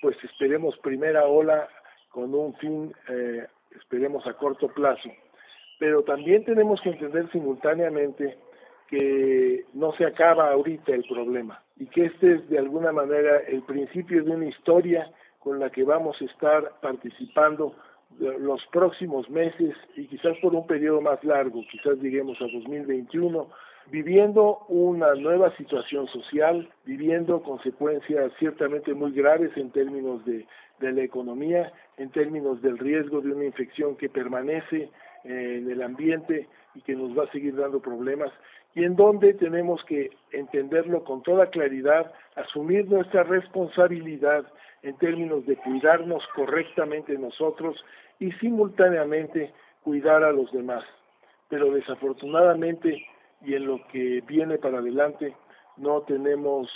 pues 0.00 0.16
esperemos 0.24 0.76
primera 0.78 1.26
ola 1.26 1.68
con 2.10 2.34
un 2.34 2.54
fin, 2.56 2.94
eh, 3.08 3.46
esperemos 3.76 4.26
a 4.26 4.34
corto 4.34 4.68
plazo. 4.68 5.10
Pero 5.78 6.02
también 6.02 6.44
tenemos 6.44 6.80
que 6.80 6.90
entender 6.90 7.30
simultáneamente 7.32 8.38
que 8.88 9.64
no 9.72 9.92
se 9.94 10.04
acaba 10.04 10.50
ahorita 10.50 10.92
el 10.92 11.04
problema 11.04 11.62
y 11.78 11.86
que 11.86 12.06
este 12.06 12.34
es 12.34 12.48
de 12.48 12.58
alguna 12.58 12.92
manera 12.92 13.38
el 13.48 13.62
principio 13.62 14.22
de 14.22 14.30
una 14.30 14.46
historia 14.46 15.10
con 15.38 15.58
la 15.58 15.70
que 15.70 15.82
vamos 15.82 16.20
a 16.20 16.24
estar 16.26 16.80
participando 16.80 17.74
los 18.18 18.64
próximos 18.66 19.28
meses 19.30 19.74
y 19.96 20.06
quizás 20.06 20.36
por 20.38 20.54
un 20.54 20.66
periodo 20.66 21.00
más 21.00 21.22
largo, 21.24 21.62
quizás 21.70 21.98
lleguemos 21.98 22.40
a 22.40 22.44
2021, 22.44 23.48
viviendo 23.90 24.58
una 24.68 25.14
nueva 25.14 25.54
situación 25.56 26.06
social, 26.08 26.68
viviendo 26.84 27.42
consecuencias 27.42 28.32
ciertamente 28.38 28.94
muy 28.94 29.12
graves 29.12 29.50
en 29.56 29.70
términos 29.70 30.24
de, 30.24 30.46
de 30.80 30.92
la 30.92 31.02
economía, 31.02 31.72
en 31.96 32.10
términos 32.10 32.62
del 32.62 32.78
riesgo 32.78 33.20
de 33.20 33.32
una 33.32 33.44
infección 33.44 33.96
que 33.96 34.08
permanece 34.08 34.90
en 35.24 35.70
el 35.70 35.82
ambiente 35.82 36.48
y 36.74 36.80
que 36.82 36.94
nos 36.94 37.16
va 37.16 37.24
a 37.24 37.32
seguir 37.32 37.56
dando 37.56 37.80
problemas 37.80 38.30
y 38.74 38.84
en 38.84 38.96
donde 38.96 39.34
tenemos 39.34 39.84
que 39.84 40.10
entenderlo 40.32 41.04
con 41.04 41.22
toda 41.22 41.50
claridad, 41.50 42.12
asumir 42.36 42.86
nuestra 42.88 43.22
responsabilidad 43.22 44.44
en 44.82 44.96
términos 44.96 45.46
de 45.46 45.56
cuidarnos 45.56 46.22
correctamente 46.34 47.16
nosotros 47.18 47.76
y 48.18 48.32
simultáneamente 48.32 49.52
cuidar 49.82 50.24
a 50.24 50.32
los 50.32 50.50
demás. 50.52 50.84
Pero 51.48 51.72
desafortunadamente 51.72 53.06
y 53.44 53.54
en 53.54 53.66
lo 53.66 53.86
que 53.88 54.22
viene 54.26 54.58
para 54.58 54.78
adelante 54.78 55.34
no 55.76 56.02
tenemos 56.02 56.68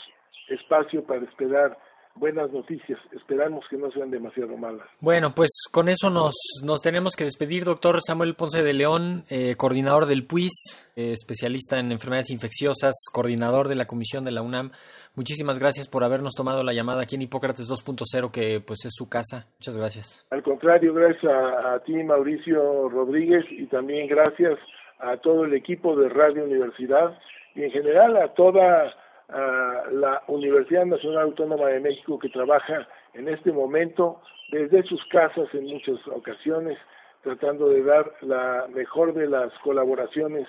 espacio 0.49 1.05
para 1.05 1.25
esperar 1.25 1.79
buenas 2.17 2.51
noticias. 2.53 2.99
Esperamos 3.13 3.65
que 3.69 3.77
no 3.77 3.91
sean 3.91 4.11
demasiado 4.11 4.57
malas. 4.57 4.87
Bueno, 5.01 5.33
pues 5.35 5.51
con 5.73 5.89
eso 5.89 6.11
nos, 6.11 6.35
nos 6.65 6.83
tenemos 6.83 7.15
que 7.17 7.25
despedir, 7.25 7.65
doctor 7.65 8.01
Samuel 8.03 8.35
Ponce 8.35 8.63
de 8.63 8.73
León, 8.73 9.25
eh, 9.31 9.55
coordinador 9.57 10.07
del 10.07 10.27
PUIS, 10.27 10.93
eh, 10.97 11.13
especialista 11.13 11.79
en 11.79 11.93
enfermedades 11.93 12.31
infecciosas, 12.31 12.95
coordinador 13.13 13.69
de 13.69 13.77
la 13.77 13.87
Comisión 13.87 14.25
de 14.25 14.33
la 14.33 14.43
UNAM. 14.43 14.73
Muchísimas 15.15 15.59
gracias 15.59 15.89
por 15.89 16.05
habernos 16.05 16.35
tomado 16.35 16.63
la 16.63 16.75
llamada 16.75 17.03
aquí 17.03 17.15
en 17.17 17.23
Hipócrates 17.23 17.71
2.0, 17.71 18.31
que 18.31 18.61
pues 18.61 18.85
es 18.85 18.93
su 18.95 19.09
casa. 19.09 19.47
Muchas 19.59 19.79
gracias. 19.79 20.27
Al 20.31 20.43
contrario, 20.43 20.93
gracias 20.93 21.25
a, 21.25 21.75
a 21.75 21.81
ti, 21.81 21.95
Mauricio 21.95 22.89
Rodríguez, 22.91 23.45
y 23.51 23.67
también 23.67 24.09
gracias 24.09 24.59
a 24.99 25.17
todo 25.19 25.45
el 25.45 25.55
equipo 25.55 25.97
de 25.97 26.09
Radio 26.09 26.45
Universidad 26.45 27.19
y 27.55 27.65
en 27.65 27.71
general 27.71 28.17
a 28.17 28.35
toda 28.35 28.95
a 29.29 29.85
la 29.91 30.23
Universidad 30.29 30.87
Nacional 30.87 31.25
Autónoma 31.25 31.67
de 31.69 31.81
México 31.81 32.19
que 32.19 32.29
trabaja 32.29 32.87
en 33.15 33.29
este 33.29 33.53
momento 33.53 34.21
desde 34.51 34.83
sus 34.85 35.05
casas 35.07 35.49
en 35.53 35.67
muchas 35.67 35.97
ocasiones 36.09 36.79
tratando 37.23 37.69
de 37.69 37.83
dar 37.83 38.13
la 38.21 38.67
mejor 38.73 39.13
de 39.15 39.27
las 39.27 39.53
colaboraciones 39.65 40.47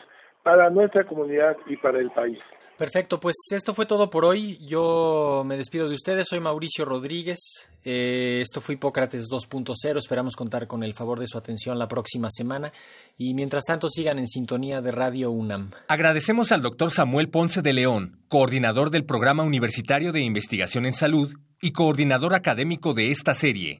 para 0.48 0.70
nuestra 0.70 1.06
comunidad 1.06 1.58
y 1.66 1.76
para 1.76 2.00
el 2.00 2.10
país. 2.12 2.40
Perfecto, 2.78 3.20
pues 3.20 3.36
esto 3.52 3.74
fue 3.74 3.86
todo 3.86 4.10
por 4.10 4.24
hoy. 4.24 4.58
Yo 4.66 5.44
me 5.46 5.58
despido 5.58 5.90
de 5.90 5.96
ustedes. 5.96 6.28
Soy 6.30 6.40
Mauricio 6.40 6.86
Rodríguez. 6.86 7.68
Eh, 7.84 8.40
esto 8.42 8.62
fue 8.62 8.76
Hipócrates 8.76 9.28
2.0. 9.30 9.98
Esperamos 9.98 10.38
contar 10.38 10.68
con 10.68 10.84
el 10.84 10.94
favor 10.94 11.20
de 11.20 11.28
su 11.28 11.38
atención 11.38 11.78
la 11.78 11.90
próxima 11.90 12.30
semana. 12.30 12.72
Y 13.18 13.34
mientras 13.34 13.66
tanto, 13.66 13.90
sigan 13.90 14.20
en 14.20 14.28
sintonía 14.28 14.80
de 14.80 14.92
Radio 14.94 15.32
UNAM. 15.32 15.72
Agradecemos 15.90 16.54
al 16.54 16.62
doctor 16.62 16.92
Samuel 16.92 17.30
Ponce 17.30 17.62
de 17.62 17.74
León, 17.74 18.22
coordinador 18.30 18.90
del 18.90 19.04
Programa 19.04 19.44
Universitario 19.44 20.14
de 20.14 20.22
Investigación 20.22 20.86
en 20.86 20.94
Salud 20.94 21.34
y 21.60 21.74
coordinador 21.74 22.36
académico 22.36 22.94
de 22.94 23.10
esta 23.12 23.34
serie. 23.34 23.80